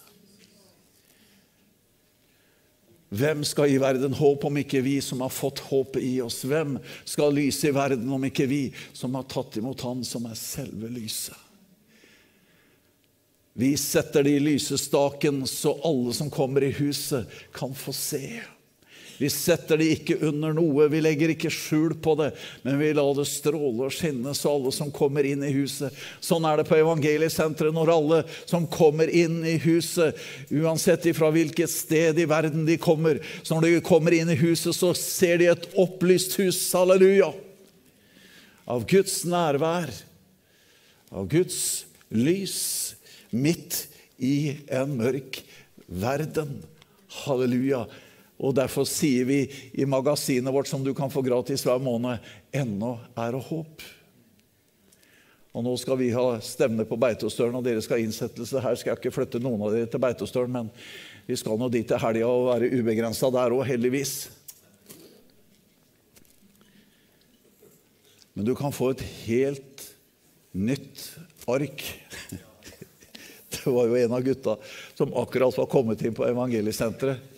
Hvem 3.10 3.44
skal 3.46 3.70
gi 3.70 3.78
verden 3.80 4.16
håp 4.18 4.46
om 4.48 4.58
ikke 4.58 4.82
vi 4.84 4.98
som 5.04 5.22
har 5.22 5.34
fått 5.34 5.62
håpet 5.68 6.04
i 6.04 6.18
oss? 6.26 6.42
Hvem 6.48 6.80
skal 7.06 7.36
lyse 7.38 7.70
i 7.70 7.76
verden 7.76 8.10
om 8.12 8.24
ikke 8.26 8.48
vi 8.50 8.64
som 8.94 9.14
har 9.16 9.28
tatt 9.30 9.60
imot 9.62 9.86
Han 9.86 10.02
som 10.08 10.26
er 10.30 10.40
selve 10.40 10.90
lyset? 10.90 11.38
Vi 13.56 13.78
setter 13.80 14.26
det 14.26 14.34
i 14.36 14.42
lysestaken, 14.44 15.46
så 15.48 15.78
alle 15.88 16.12
som 16.14 16.28
kommer 16.30 16.66
i 16.66 16.74
huset, 16.76 17.30
kan 17.56 17.72
få 17.72 17.94
se. 17.96 18.42
Vi 19.18 19.30
setter 19.32 19.80
det 19.80 19.88
ikke 19.94 20.18
under 20.28 20.52
noe, 20.56 20.88
vi 20.92 21.00
legger 21.04 21.32
ikke 21.32 21.52
skjul 21.54 21.94
på 22.04 22.16
det, 22.20 22.32
men 22.66 22.80
vi 22.82 22.92
lar 22.98 23.14
det 23.16 23.28
stråle 23.30 23.88
og 23.88 23.96
skinne 23.96 24.34
så 24.36 24.52
alle 24.58 24.74
som 24.76 24.92
kommer 24.94 25.28
inn 25.28 25.46
i 25.46 25.54
huset. 25.56 25.96
Sånn 26.24 26.46
er 26.48 26.60
det 26.60 26.68
på 26.68 26.78
evangeliesenteret 26.80 27.76
når 27.76 27.94
alle 27.94 28.20
som 28.44 28.68
kommer 28.72 29.12
inn 29.12 29.40
i 29.48 29.56
huset, 29.64 30.20
uansett 30.52 31.08
fra 31.16 31.32
hvilket 31.32 31.72
sted 31.72 32.20
i 32.20 32.28
verden 32.30 32.68
de 32.68 32.76
kommer, 32.82 33.22
så 33.44 33.56
når 33.56 33.70
de 33.70 33.86
kommer 33.88 34.16
inn 34.18 34.32
i 34.34 34.40
huset, 34.40 34.76
så 34.76 34.92
ser 34.98 35.40
de 35.40 35.52
et 35.54 35.68
opplyst 35.80 36.36
hus. 36.42 36.60
Halleluja! 36.76 37.32
Av 38.66 38.84
Guds 38.90 39.20
nærvær, 39.30 39.92
av 41.14 41.28
Guds 41.30 41.86
lys, 42.10 42.96
midt 43.32 43.86
i 44.18 44.58
en 44.74 44.96
mørk 44.98 45.44
verden. 45.86 46.58
Halleluja. 47.24 47.86
Og 48.36 48.56
Derfor 48.56 48.88
sier 48.88 49.28
vi 49.28 49.46
i 49.74 49.86
magasinet 49.88 50.54
vårt, 50.54 50.68
som 50.68 50.84
du 50.84 50.94
kan 50.94 51.12
få 51.12 51.24
gratis 51.24 51.64
hver 51.64 51.80
måned, 51.80 52.20
'Ennå 52.52 52.98
er 53.16 53.32
det 53.32 53.44
håp'. 53.48 53.82
Og 55.56 55.64
Nå 55.64 55.78
skal 55.80 55.98
vi 55.98 56.12
ha 56.12 56.40
stevne 56.44 56.84
på 56.84 56.98
Beitostølen, 57.00 57.56
og 57.56 57.64
dere 57.64 57.82
skal 57.82 57.98
ha 57.98 58.04
innsettelse 58.04 58.60
her. 58.60 58.76
Skal 58.76 58.92
jeg 58.92 59.00
ikke 59.00 59.16
flytte 59.16 59.40
noen 59.40 59.62
av 59.64 59.72
dere 59.72 59.88
til 59.88 60.00
Beitostølen, 60.04 60.52
men 60.52 60.72
vi 61.26 61.36
skal 61.40 61.56
nå 61.58 61.70
dit 61.72 61.88
til 61.88 61.98
helga 61.98 62.28
og 62.28 62.50
være 62.50 62.72
ubegrensa 62.76 63.30
der 63.32 63.56
òg, 63.56 63.64
heldigvis. 63.64 64.28
Men 68.36 68.46
du 68.46 68.52
kan 68.56 68.76
få 68.76 68.92
et 68.92 69.06
helt 69.26 69.86
nytt 70.52 71.06
ark. 71.48 71.86
Det 73.56 73.72
var 73.72 73.88
jo 73.88 73.96
en 73.96 74.14
av 74.14 74.26
gutta 74.26 74.58
som 74.94 75.14
akkurat 75.16 75.56
var 75.58 75.72
kommet 75.72 76.04
inn 76.04 76.14
på 76.14 76.28
evangeliesenteret. 76.28 77.35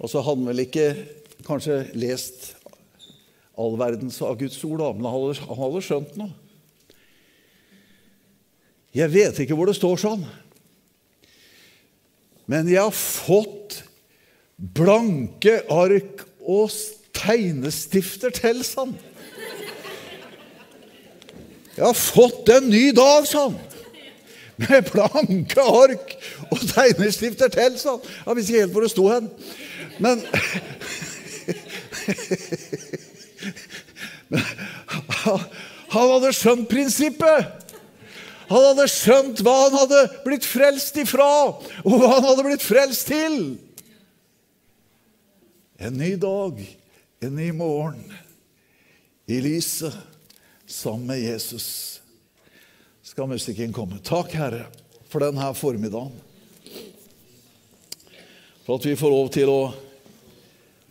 Og 0.00 0.08
så 0.08 0.22
hadde 0.24 0.40
han 0.40 0.48
vel 0.48 0.64
ikke 0.64 0.86
kanskje 1.46 1.82
lest 1.98 2.54
all 3.60 3.76
verdens 3.80 4.20
av 4.24 4.38
Guds 4.40 4.58
ord, 4.64 4.82
men 4.96 5.08
han 5.08 5.58
hadde, 5.60 5.82
skjønt 5.84 6.16
noe. 6.20 6.32
Jeg 8.96 9.12
vet 9.12 9.38
ikke 9.44 9.54
hvor 9.54 9.70
det 9.70 9.76
står 9.78 10.00
sånn, 10.02 10.24
men 12.50 12.66
jeg 12.66 12.82
har 12.82 12.96
fått 12.96 13.84
blanke 14.58 15.60
ark 15.70 16.24
og 16.42 16.72
tegnestifter 17.14 18.34
til, 18.34 18.64
sa 18.66 18.88
han. 18.88 18.96
Jeg 21.76 21.84
har 21.86 21.96
fått 21.96 22.50
en 22.56 22.66
ny 22.72 22.88
dag, 22.96 23.28
sa 23.30 23.46
han. 23.46 23.60
Med 24.60 24.90
blanke 24.90 25.62
ark 25.62 26.16
og 26.50 26.58
tegnestifter 26.74 27.52
til, 27.54 27.78
sa 27.78 27.94
han. 27.94 28.02
Jeg 28.26 28.40
visste 28.40 28.52
ikke 28.52 28.64
helt 28.64 28.74
hvor 28.74 28.84
det 28.88 28.92
sto 28.92 29.06
hen. 29.12 29.30
Men 29.98 30.22
Han 35.90 36.06
hadde 36.12 36.30
skjønt 36.36 36.68
prinsippet. 36.70 37.70
Han 38.50 38.64
hadde 38.64 38.86
skjønt 38.90 39.42
hva 39.46 39.54
han 39.66 39.76
hadde 39.78 40.00
blitt 40.24 40.46
frelst 40.46 40.96
ifra, 40.98 41.26
og 41.84 41.92
hva 41.94 42.16
han 42.16 42.26
hadde 42.26 42.46
blitt 42.46 42.64
frelst 42.66 43.06
til. 43.10 43.36
En 45.80 45.94
ny 45.98 46.16
dag, 46.20 46.58
en 47.22 47.36
ny 47.38 47.50
morgen, 47.56 48.02
i 49.30 49.38
lyset, 49.42 49.94
sammen 50.66 51.06
med 51.12 51.22
Jesus. 51.22 51.68
Skal 53.06 53.30
musikken 53.30 53.72
komme. 53.74 53.98
Takk, 54.06 54.34
Herre, 54.34 54.66
for 55.10 55.22
denne 55.22 55.54
formiddagen. 55.58 56.18
For 58.70 58.76
at 58.76 58.84
vi 58.86 58.96
får 58.96 59.10
lov 59.10 59.28
til 59.34 59.50
å 59.50 59.62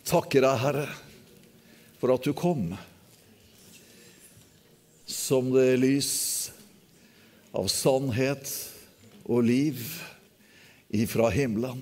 takke 0.04 0.42
deg, 0.44 0.56
Herre, 0.60 0.82
for 1.96 2.12
at 2.12 2.26
du 2.28 2.34
kom 2.36 2.74
som 5.08 5.48
det 5.54 5.78
lys 5.80 6.10
av 7.56 7.70
sannhet 7.72 8.52
og 9.24 9.48
liv 9.48 9.80
ifra 10.92 11.30
himmelen. 11.32 11.80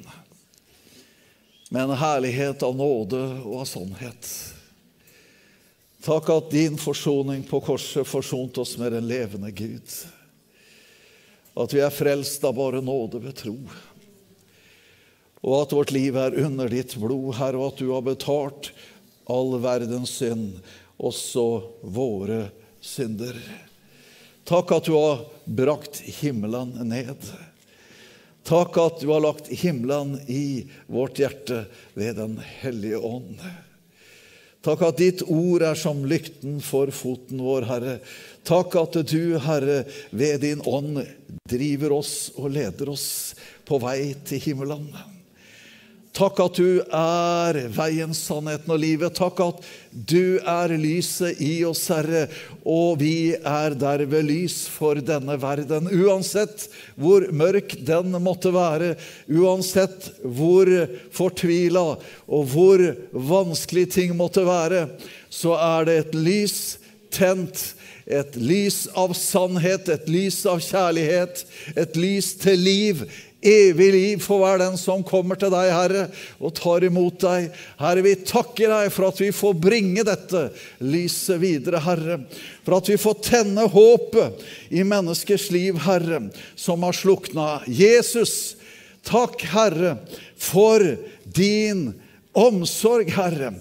Med 1.74 1.88
en 1.88 1.96
herlighet 1.99 2.62
av 2.62 2.78
nåde 2.78 3.24
og 3.40 3.59
av 3.64 3.68
sannhet. 3.72 4.32
Takk 6.07 6.30
at 6.36 6.55
din 6.55 6.78
forsoning 6.78 7.42
på 7.51 7.59
korset 7.72 8.07
forsonte 8.07 8.62
oss 8.62 8.78
med 8.78 8.94
den 8.94 9.11
levende 9.11 9.51
Gud. 9.51 10.01
At 11.59 11.74
vi 11.74 11.82
er 11.82 11.90
frelst 11.90 12.46
av 12.46 12.55
bare 12.62 12.86
nåde 12.86 13.26
ved 13.26 13.40
tro. 13.42 13.59
Og 15.43 15.55
at 15.62 15.74
vårt 15.76 15.95
liv 15.95 16.16
er 16.18 16.39
under 16.45 16.70
ditt 16.72 16.97
blod, 16.99 17.36
Herre, 17.39 17.61
og 17.61 17.72
at 17.72 17.82
du 17.82 17.93
har 17.93 18.07
betalt 18.07 18.72
all 19.28 19.55
verdens 19.62 20.16
synd, 20.18 20.59
også 20.99 21.45
våre 21.82 22.49
synder. 22.82 23.36
Takk 24.49 24.72
at 24.78 24.89
du 24.89 24.97
har 24.97 25.22
brakt 25.45 26.01
himmelen 26.18 26.72
ned. 26.89 27.28
Takk 28.49 28.78
at 28.80 29.03
du 29.03 29.11
har 29.12 29.20
lagt 29.20 29.51
himmelen 29.53 30.16
i 30.26 30.64
vårt 30.89 31.20
hjerte 31.20 31.66
ved 31.93 32.16
Den 32.16 32.39
hellige 32.41 32.99
ånd. 32.99 33.36
Takk 34.64 34.86
at 34.89 34.99
ditt 34.99 35.22
ord 35.28 35.62
er 35.62 35.76
som 35.78 36.01
lykten 36.09 36.57
for 36.64 36.91
foten 36.91 37.43
vår, 37.45 37.68
Herre. 37.68 37.99
Takk 38.49 38.74
at 38.80 38.97
du, 39.07 39.36
Herre, 39.45 39.82
ved 40.11 40.43
din 40.43 40.64
ånd 40.66 41.05
driver 41.49 41.95
oss 42.01 42.32
og 42.34 42.51
leder 42.57 42.91
oss 42.91 43.07
på 43.68 43.78
vei 43.84 44.16
til 44.26 44.43
himmelen. 44.49 44.89
Takk 46.16 46.40
at 46.42 46.56
du 46.59 46.80
er 46.82 47.59
veien, 47.74 48.14
sannheten 48.16 48.72
og 48.74 48.80
livet. 48.82 49.14
Takk 49.18 49.38
at 49.44 49.61
du 49.92 50.40
er 50.40 50.72
lyset 50.80 51.38
i 51.44 51.61
oss, 51.68 51.84
Herre, 51.92 52.24
og 52.66 52.98
vi 53.02 53.36
er 53.36 53.76
derved 53.78 54.26
lys 54.26 54.56
for 54.72 54.98
denne 55.04 55.36
verden. 55.40 55.90
Uansett 55.92 56.66
hvor 56.98 57.28
mørk 57.30 57.76
den 57.86 58.16
måtte 58.24 58.52
være, 58.54 58.94
uansett 59.30 60.11
hvor 60.24 60.70
fortvila 61.14 61.86
og 62.26 62.52
hvor 62.52 62.82
vanskelig 63.12 63.88
ting 63.94 64.16
måtte 64.18 64.46
være, 64.48 64.86
så 65.30 65.54
er 65.61 65.88
det 65.88 65.98
et 66.02 66.18
lys 66.18 66.61
tent. 67.14 67.74
Et 68.09 68.36
lys 68.40 68.86
av 68.96 69.12
sannhet, 69.12 69.84
et 69.92 70.06
lys 70.09 70.38
av 70.48 70.62
kjærlighet, 70.64 71.42
et 71.76 71.96
lys 72.00 72.30
til 72.40 72.62
liv, 72.64 73.02
Evig 73.39 73.93
liv 73.95 74.22
for 74.22 74.43
hver 74.43 74.59
den 74.59 74.74
som 74.80 75.05
kommer 75.07 75.39
til 75.39 75.53
deg, 75.55 75.68
Herre, 75.70 76.09
og 76.43 76.57
tar 76.59 76.82
imot 76.89 77.20
deg. 77.22 77.53
Herre, 77.78 78.03
vi 78.03 78.16
takker 78.26 78.72
deg 78.72 78.91
for 78.91 79.07
at 79.12 79.20
vi 79.22 79.28
får 79.34 79.61
bringe 79.62 80.03
dette 80.07 80.49
lyset 80.82 81.39
videre, 81.39 81.78
Herre. 81.84 82.18
For 82.66 82.80
at 82.80 82.91
vi 82.91 82.99
får 82.99 83.20
tenne 83.28 83.68
håpet 83.70 84.43
i 84.74 84.82
menneskers 84.82 85.53
liv, 85.55 85.78
Herre, 85.86 86.24
som 86.59 86.82
har 86.82 86.99
slukna. 86.99 87.61
Jesus, 87.70 88.57
takk, 89.07 89.47
Herre, 89.55 90.01
for 90.34 90.82
din 91.22 91.93
omsorg, 92.34 93.14
Herre. 93.14 93.55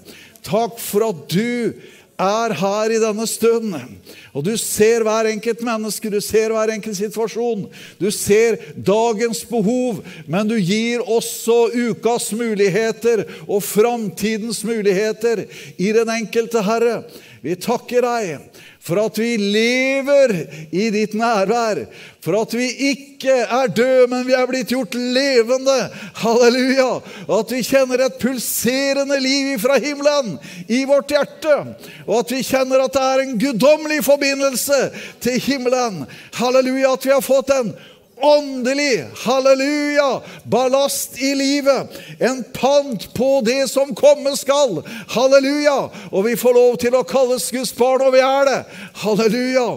Takk 0.48 0.82
for 0.82 1.06
at 1.12 1.26
du 1.30 1.78
er 2.18 2.54
her 2.58 2.94
i 2.94 3.00
denne 3.02 3.28
stunden. 3.30 3.98
Og 4.34 4.44
du 4.46 4.52
ser 4.58 5.06
hver 5.06 5.30
enkelt 5.32 5.62
menneske, 5.66 6.10
du 6.14 6.20
ser 6.22 6.54
hver 6.54 6.74
enkelt 6.74 6.98
situasjon. 6.98 7.68
Du 8.02 8.10
ser 8.14 8.58
dagens 8.76 9.44
behov, 9.50 10.04
men 10.28 10.50
du 10.50 10.58
gir 10.58 11.06
også 11.06 11.72
ukas 11.74 12.32
muligheter 12.38 13.26
og 13.48 13.64
framtidens 13.66 14.64
muligheter 14.68 15.46
i 15.78 15.94
den 15.94 16.14
enkelte 16.20 16.66
Herre. 16.66 17.04
Vi 17.42 17.56
takker 17.62 18.06
deg 18.06 18.57
for 18.88 19.02
at 19.02 19.18
vi 19.20 19.34
lever 19.38 20.32
i 20.72 20.88
ditt 20.94 21.16
nærvær, 21.18 21.82
for 22.24 22.38
at 22.40 22.54
vi 22.56 22.68
ikke 22.94 23.34
er 23.44 23.74
døde, 23.76 24.06
men 24.12 24.24
vi 24.28 24.36
er 24.38 24.48
blitt 24.48 24.72
gjort 24.72 24.96
levende. 24.96 25.76
Halleluja! 26.22 26.88
Og 27.26 27.34
at 27.42 27.52
vi 27.52 27.66
kjenner 27.68 28.06
et 28.06 28.20
pulserende 28.22 29.20
liv 29.24 29.58
fra 29.64 29.76
himmelen 29.84 30.38
i 30.72 30.86
vårt 30.88 31.12
hjerte, 31.12 31.58
og 32.06 32.22
at 32.22 32.32
vi 32.32 32.42
kjenner 32.48 32.86
at 32.86 32.96
det 32.96 33.04
er 33.04 33.26
en 33.26 33.36
guddommelig 33.42 34.00
forbindelse 34.08 34.82
til 35.24 35.44
himmelen. 35.50 36.06
Halleluja! 36.40 36.96
At 36.96 37.10
vi 37.10 37.16
har 37.16 37.26
fått 37.26 37.52
en 37.58 37.76
åndelig, 38.22 39.06
halleluja, 39.16 40.22
ballast 40.44 41.22
i 41.22 41.36
livet. 41.36 41.88
En 42.20 42.44
pant 42.54 43.14
på 43.14 43.42
det 43.46 43.68
som 43.70 43.96
komme 43.96 44.36
skal. 44.38 44.82
Halleluja. 45.08 45.90
Og 46.12 46.26
vi 46.26 46.36
får 46.40 46.58
lov 46.58 46.78
til 46.82 46.98
å 46.98 47.06
kalles 47.08 47.52
Guds 47.54 47.76
barn, 47.78 48.08
og 48.08 48.16
vi 48.16 48.24
er 48.26 48.50
det. 48.50 48.60
Halleluja. 49.04 49.68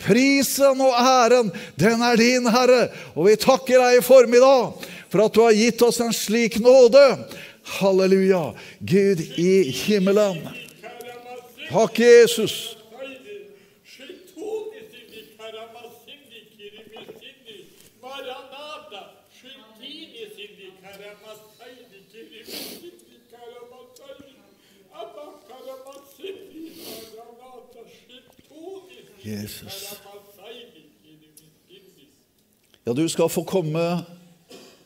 Prisen 0.00 0.80
og 0.80 0.96
æren, 0.96 1.52
den 1.76 2.02
er 2.02 2.16
din, 2.16 2.48
Herre. 2.48 2.88
Og 3.14 3.28
vi 3.28 3.36
takker 3.40 3.82
deg 3.82 4.00
i 4.00 4.04
formiddag 4.04 4.88
for 5.10 5.26
at 5.26 5.36
du 5.36 5.44
har 5.44 5.56
gitt 5.56 5.82
oss 5.84 6.00
en 6.00 6.14
slik 6.16 6.60
nåde. 6.62 7.04
Halleluja. 7.80 8.50
Gud 8.80 9.20
i 9.36 9.62
himmelen. 9.84 10.40
Takk, 11.70 11.98
Jesus. 11.98 12.79
Jesus. 29.30 30.00
Ja, 32.84 32.92
du 32.92 33.04
skal 33.08 33.28
få 33.30 33.44
komme 33.46 33.84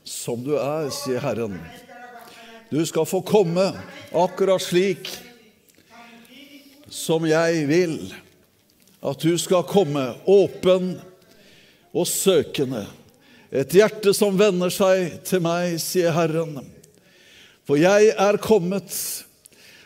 som 0.05 0.43
du 0.45 0.55
er, 0.59 0.91
sier 0.93 1.23
Herren. 1.25 1.57
Du 2.71 2.81
skal 2.87 3.07
få 3.07 3.23
komme 3.25 3.71
akkurat 4.13 4.63
slik 4.63 5.09
som 6.91 7.25
jeg 7.27 7.65
vil 7.71 7.99
at 9.05 9.21
du 9.21 9.35
skal 9.39 9.67
komme, 9.69 10.03
åpen 10.25 10.95
og 11.93 12.07
søkende. 12.09 12.87
Et 13.53 13.77
hjerte 13.77 14.15
som 14.17 14.39
vender 14.39 14.73
seg 14.73 15.19
til 15.29 15.43
meg, 15.45 15.77
sier 15.83 16.15
Herren. 16.17 16.57
For 17.69 17.77
jeg 17.81 18.15
er 18.17 18.41
kommet, 18.41 18.97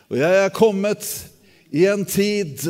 og 0.08 0.20
jeg 0.20 0.44
er 0.44 0.54
kommet 0.54 1.08
i 1.74 1.84
en 1.90 2.06
tid 2.08 2.62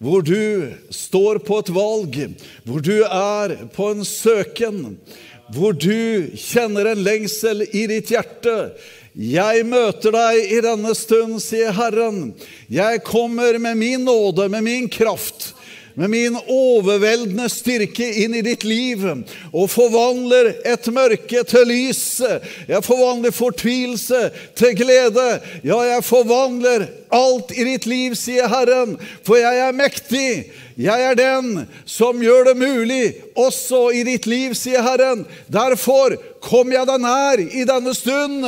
hvor 0.00 0.24
du 0.24 0.72
står 0.90 1.42
på 1.44 1.58
et 1.60 1.72
valg, 1.76 2.16
hvor 2.64 2.80
du 2.80 3.02
er 3.04 3.54
på 3.74 3.90
en 3.92 4.06
søken, 4.08 4.96
hvor 5.52 5.76
du 5.76 6.30
kjenner 6.40 6.92
en 6.92 7.04
lengsel 7.04 7.66
i 7.68 7.84
ditt 7.90 8.12
hjerte. 8.14 8.56
Jeg 9.12 9.66
møter 9.68 10.14
deg 10.14 10.52
i 10.56 10.60
denne 10.64 10.94
stund, 10.96 11.36
sier 11.42 11.74
Herren. 11.76 12.30
Jeg 12.72 13.02
kommer 13.04 13.58
med 13.60 13.76
min 13.76 14.06
nåde, 14.06 14.48
med 14.48 14.64
min 14.64 14.88
kraft 14.88 15.50
med 16.00 16.08
min 16.08 16.36
overveldende 16.48 17.44
styrke 17.52 18.06
inn 18.22 18.32
i 18.38 18.40
ditt 18.44 18.62
liv 18.64 19.02
og 19.50 19.66
forvandler 19.68 20.54
et 20.64 20.88
mørke 20.96 21.42
til 21.44 21.68
lys. 21.68 22.00
Jeg 22.70 22.80
forvandler 22.86 23.34
fortvilelse 23.36 24.22
til 24.56 24.72
glede. 24.78 25.26
Ja, 25.60 25.82
jeg 25.90 26.06
forvandler 26.08 26.86
alt 27.12 27.52
i 27.52 27.66
ditt 27.68 27.84
liv, 27.90 28.16
sier 28.16 28.48
Herren, 28.48 28.96
for 29.26 29.36
jeg 29.36 29.60
er 29.66 29.76
mektig. 29.76 30.30
Jeg 30.80 31.02
er 31.10 31.16
den 31.18 31.66
som 31.84 32.22
gjør 32.24 32.50
det 32.50 32.56
mulig 32.56 33.04
også 33.36 33.90
i 33.92 34.00
ditt 34.06 34.24
liv, 34.30 34.54
sier 34.56 34.80
Herren. 34.84 35.26
Derfor 35.52 36.14
kom 36.40 36.72
jeg 36.72 36.88
deg 36.88 37.02
nær 37.02 37.40
i 37.42 37.64
denne 37.68 37.92
stund. 37.96 38.46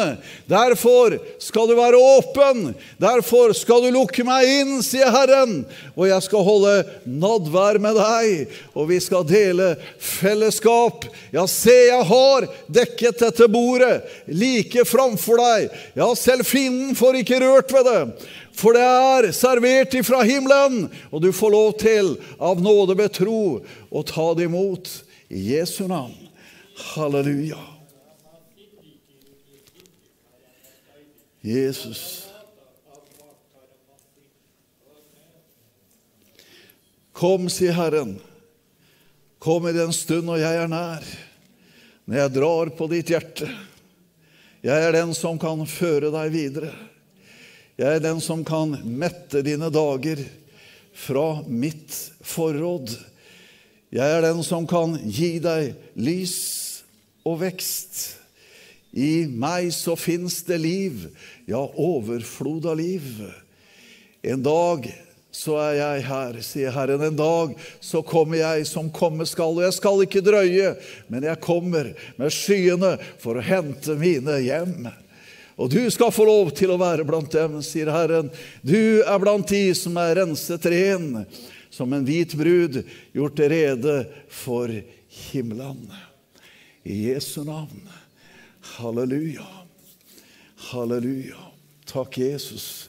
Derfor 0.48 1.18
skal 1.42 1.68
du 1.68 1.74
være 1.76 2.00
åpen. 2.00 2.70
Derfor 3.02 3.52
skal 3.56 3.84
du 3.84 3.90
lukke 3.92 4.24
meg 4.24 4.48
inn, 4.48 4.78
sier 4.84 5.12
Herren. 5.12 5.62
Og 5.92 6.08
jeg 6.08 6.24
skal 6.24 6.46
holde 6.46 6.74
nadvær 7.04 7.80
med 7.82 8.00
deg, 8.00 8.56
og 8.72 8.88
vi 8.88 9.00
skal 9.04 9.28
dele 9.28 9.74
fellesskap. 10.00 11.04
Ja, 11.34 11.44
se, 11.50 11.76
jeg 11.90 12.08
har 12.08 12.48
dekket 12.72 13.20
dette 13.26 13.50
bordet 13.52 14.00
like 14.32 14.86
framfor 14.88 15.42
deg. 15.42 15.68
Ja, 16.00 16.08
selv 16.16 16.48
fienden 16.48 16.96
får 16.96 17.20
ikke 17.20 17.42
rørt 17.44 17.76
ved 17.76 17.90
det. 17.92 18.00
For 18.56 18.76
det 18.76 18.84
er 18.84 19.30
servert 19.34 19.94
ifra 19.96 20.22
himmelen, 20.28 20.86
og 21.10 21.22
du 21.24 21.30
får 21.34 21.54
lov 21.54 21.70
til 21.80 22.14
av 22.38 22.60
nåde 22.62 22.96
ved 22.98 23.14
tro 23.16 23.44
å 23.88 24.02
ta 24.06 24.32
det 24.36 24.48
imot 24.50 24.90
i 25.32 25.54
Jesu 25.54 25.86
navn. 25.88 26.16
Halleluja. 26.92 27.60
Jesus. 31.42 32.28
Kom, 37.12 37.48
sier 37.50 37.74
Herren. 37.76 38.16
Kom 39.42 39.66
i 39.66 39.74
den 39.74 39.92
stund 39.94 40.28
når 40.28 40.38
jeg 40.38 40.58
er 40.62 40.70
nær, 40.70 41.06
når 42.06 42.18
jeg 42.20 42.34
drar 42.36 42.70
på 42.78 42.86
ditt 42.92 43.10
hjerte. 43.10 43.48
Jeg 44.62 44.86
er 44.86 44.94
den 44.94 45.10
som 45.18 45.40
kan 45.42 45.64
føre 45.66 46.12
deg 46.14 46.30
videre. 46.34 46.70
Jeg 47.82 47.98
er 47.98 48.02
den 48.04 48.20
som 48.22 48.44
kan 48.46 48.76
mette 48.86 49.40
dine 49.42 49.66
dager 49.74 50.20
fra 50.94 51.40
mitt 51.50 51.96
forråd. 52.22 52.92
Jeg 53.90 54.06
er 54.06 54.22
den 54.22 54.44
som 54.46 54.68
kan 54.70 54.94
gi 55.02 55.40
deg 55.42 55.72
lys 55.98 56.36
og 57.26 57.40
vekst. 57.40 58.04
I 58.94 59.24
meg 59.26 59.72
så 59.74 59.96
fins 59.98 60.44
det 60.46 60.60
liv, 60.62 61.08
ja, 61.50 61.58
overflod 61.58 62.70
av 62.70 62.78
liv. 62.78 63.08
En 64.22 64.46
dag 64.46 64.86
så 65.34 65.58
er 65.64 65.74
jeg 65.80 66.06
her, 66.06 66.42
sier 66.44 66.78
Herren. 66.78 67.02
En 67.02 67.18
dag 67.18 67.58
så 67.82 68.04
kommer 68.06 68.44
jeg 68.44 68.68
som 68.70 68.94
komme 68.94 69.26
skal. 69.26 69.58
Og 69.58 69.66
jeg 69.66 69.80
skal 69.80 70.06
ikke 70.06 70.22
drøye, 70.22 70.76
men 71.10 71.26
jeg 71.26 71.42
kommer 71.42 71.96
med 72.20 72.30
skyene 72.30 72.94
for 73.18 73.40
å 73.40 73.48
hente 73.50 73.98
mine 73.98 74.38
hjem. 74.44 74.92
Og 75.56 75.70
du 75.70 75.80
skal 75.92 76.12
få 76.14 76.24
lov 76.26 76.52
til 76.56 76.72
å 76.72 76.78
være 76.80 77.04
blant 77.06 77.32
dem, 77.32 77.58
sier 77.64 77.90
Herren. 77.92 78.30
Du 78.64 79.02
er 79.02 79.18
blant 79.20 79.48
de 79.48 79.64
som 79.76 79.96
er 80.00 80.16
renset 80.22 80.68
ren, 80.72 81.26
som 81.72 81.92
en 81.92 82.06
hvit 82.06 82.34
brud, 82.36 82.80
gjort 83.12 83.42
rede 83.52 83.96
for 84.32 84.72
himmelen. 85.30 85.84
I 86.82 87.12
Jesu 87.12 87.42
navn. 87.44 87.84
Halleluja. 88.78 89.46
Halleluja. 90.70 91.50
Takk, 91.92 92.18
Jesus. 92.18 92.88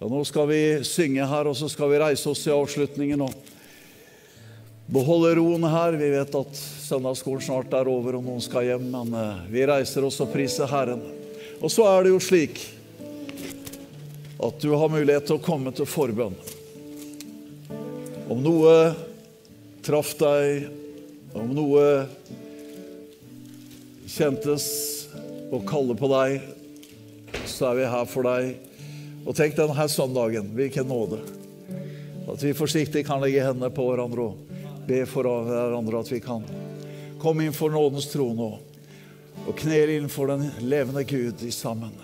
Og 0.00 0.10
nå 0.10 0.22
skal 0.24 0.48
vi 0.50 0.60
synge 0.88 1.26
her, 1.28 1.48
og 1.48 1.56
så 1.56 1.68
skal 1.70 1.92
vi 1.92 2.02
reise 2.02 2.28
oss 2.30 2.42
i 2.48 2.54
avslutningen 2.54 3.20
og 3.22 3.34
beholde 4.90 5.36
roen 5.38 5.66
her. 5.70 5.98
Vi 6.00 6.10
vet 6.16 6.38
at 6.40 6.60
søndagsskolen 6.88 7.44
snart 7.44 7.74
er 7.76 7.90
over, 7.92 8.18
og 8.18 8.26
noen 8.26 8.42
skal 8.44 8.66
hjem, 8.66 8.90
men 8.90 9.14
eh, 9.14 9.42
vi 9.52 9.66
reiser 9.68 10.06
oss 10.08 10.18
og 10.24 10.32
priser 10.34 10.70
Herren. 10.70 11.19
Og 11.60 11.68
så 11.68 11.84
er 11.84 12.04
det 12.04 12.14
jo 12.14 12.20
slik 12.24 12.60
at 14.40 14.62
du 14.62 14.70
har 14.72 14.88
mulighet 14.88 15.26
til 15.28 15.36
å 15.36 15.44
komme 15.44 15.72
til 15.76 15.88
forbønn. 15.88 16.36
Om 18.32 18.40
noe 18.40 18.74
traff 19.84 20.14
deg, 20.16 20.70
om 21.36 21.50
noe 21.52 21.84
kjentes 24.08 24.70
å 25.52 25.60
kalle 25.68 25.96
på 25.98 26.08
deg, 26.14 26.38
så 27.44 27.70
er 27.70 27.82
vi 27.82 27.90
her 27.92 28.08
for 28.08 28.30
deg. 28.30 28.54
Og 29.26 29.36
tenk 29.36 29.58
denne 29.58 29.86
søndagen, 29.92 30.54
hvilken 30.56 30.88
nåde. 30.88 31.20
At 32.30 32.40
vi 32.40 32.56
forsiktig 32.56 33.04
kan 33.04 33.20
legge 33.20 33.44
hendene 33.44 33.68
på 33.74 33.84
hverandre 33.90 34.30
og 34.30 34.56
be 34.88 35.04
for 35.08 35.28
hverandre 35.28 36.00
at 36.00 36.08
vi 36.08 36.22
kan 36.24 36.46
komme 37.20 37.44
inn 37.44 37.54
for 37.54 37.72
nådens 37.74 38.08
tro 38.08 38.30
nå 38.32 38.54
og 39.46 39.56
kneler 39.56 39.96
innenfor 39.96 40.30
den 40.30 40.48
levende 40.60 41.04
Gud 41.04 41.42
i 41.42 41.50
sammen. 41.54 41.94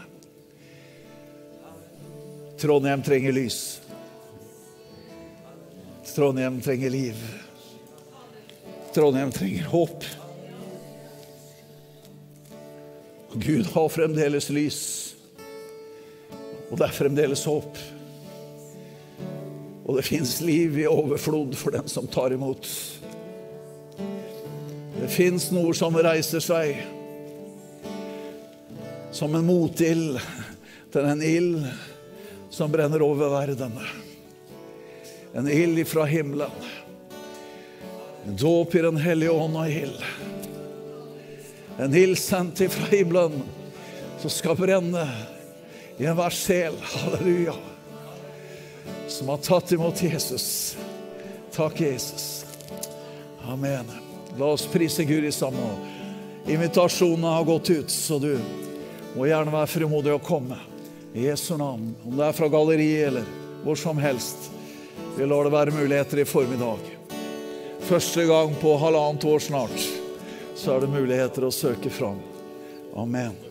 Trondheim 2.61 3.03
trenger 3.05 3.33
lys. 3.37 3.81
Trondheim 6.15 6.61
trenger 6.65 6.91
liv. 6.91 7.19
Trondheim 8.95 9.33
trenger 9.33 9.69
håp. 9.69 10.05
Gud 13.35 13.67
har 13.75 13.89
fremdeles 13.93 14.49
lys, 14.49 14.81
og 16.71 16.79
det 16.81 16.87
er 16.87 16.97
fremdeles 16.97 17.45
håp. 17.45 17.77
Og 19.85 19.99
det 19.99 20.07
fins 20.09 20.39
liv 20.41 20.79
i 20.81 20.89
overflod 20.89 21.53
for 21.61 21.77
den 21.77 21.93
som 21.93 22.09
tar 22.09 22.33
imot. 22.33 22.65
Det 24.97 25.13
fins 25.13 25.51
noe 25.53 25.77
som 25.77 25.95
reiser 26.01 26.41
seg 26.41 26.96
som 29.17 29.35
en 29.35 29.47
motild 29.47 30.19
til 30.93 31.07
en 31.09 31.23
ild 31.25 31.63
som 32.53 32.69
brenner 32.73 33.01
over 33.01 33.31
verden. 33.33 33.73
En 35.33 35.49
ild 35.49 35.79
ifra 35.79 36.05
himmelen. 36.05 36.51
En 38.27 38.37
dåp 38.37 38.75
i 38.75 38.83
Den 38.85 38.97
hellige 39.01 39.33
ånd 39.33 39.57
og 39.57 39.71
ild. 39.73 40.03
En 41.81 41.97
ild 41.97 42.19
sendt 42.21 42.61
ifra 42.61 42.91
himmelen 42.91 43.41
som 44.21 44.35
skal 44.35 44.59
brenne 44.61 45.07
i 45.97 46.05
enhver 46.05 46.37
sjel. 46.37 46.77
Halleluja. 46.77 47.57
Som 49.09 49.33
har 49.33 49.41
tatt 49.41 49.73
imot 49.73 50.03
Jesus. 50.03 50.77
Takk, 51.57 51.81
Jesus. 51.81 52.45
Amen. 53.49 53.89
La 54.37 54.53
oss 54.53 54.69
prise 54.69 55.09
Gud 55.09 55.25
i 55.25 55.33
sammen. 55.33 55.89
Invitasjonene 56.47 57.37
har 57.39 57.49
gått 57.49 57.71
ut, 57.71 57.91
så 57.91 58.21
du 58.21 58.35
må 59.17 59.29
gjerne 59.31 59.53
være 59.55 59.71
frimodig 59.73 60.13
å 60.13 60.21
komme. 60.23 60.59
I 61.17 61.31
Jesu 61.31 61.55
navn. 61.57 61.95
Om 62.05 62.19
det 62.19 62.27
er 62.27 62.37
fra 62.37 62.51
galleriet 62.53 63.09
eller 63.09 63.31
hvor 63.65 63.79
som 63.81 63.99
helst. 63.99 64.51
Vi 65.17 65.25
lar 65.25 65.47
det 65.47 65.55
være 65.55 65.73
muligheter 65.73 66.21
i 66.21 66.29
formiddag. 66.29 66.85
Første 67.87 68.27
gang 68.29 68.53
på 68.61 68.77
halvannet 68.83 69.25
år 69.25 69.41
snart 69.49 69.89
så 70.57 70.77
er 70.77 70.85
det 70.85 70.93
muligheter 70.93 71.49
å 71.49 71.55
søke 71.55 71.93
fram. 71.93 72.21
Amen. 72.97 73.46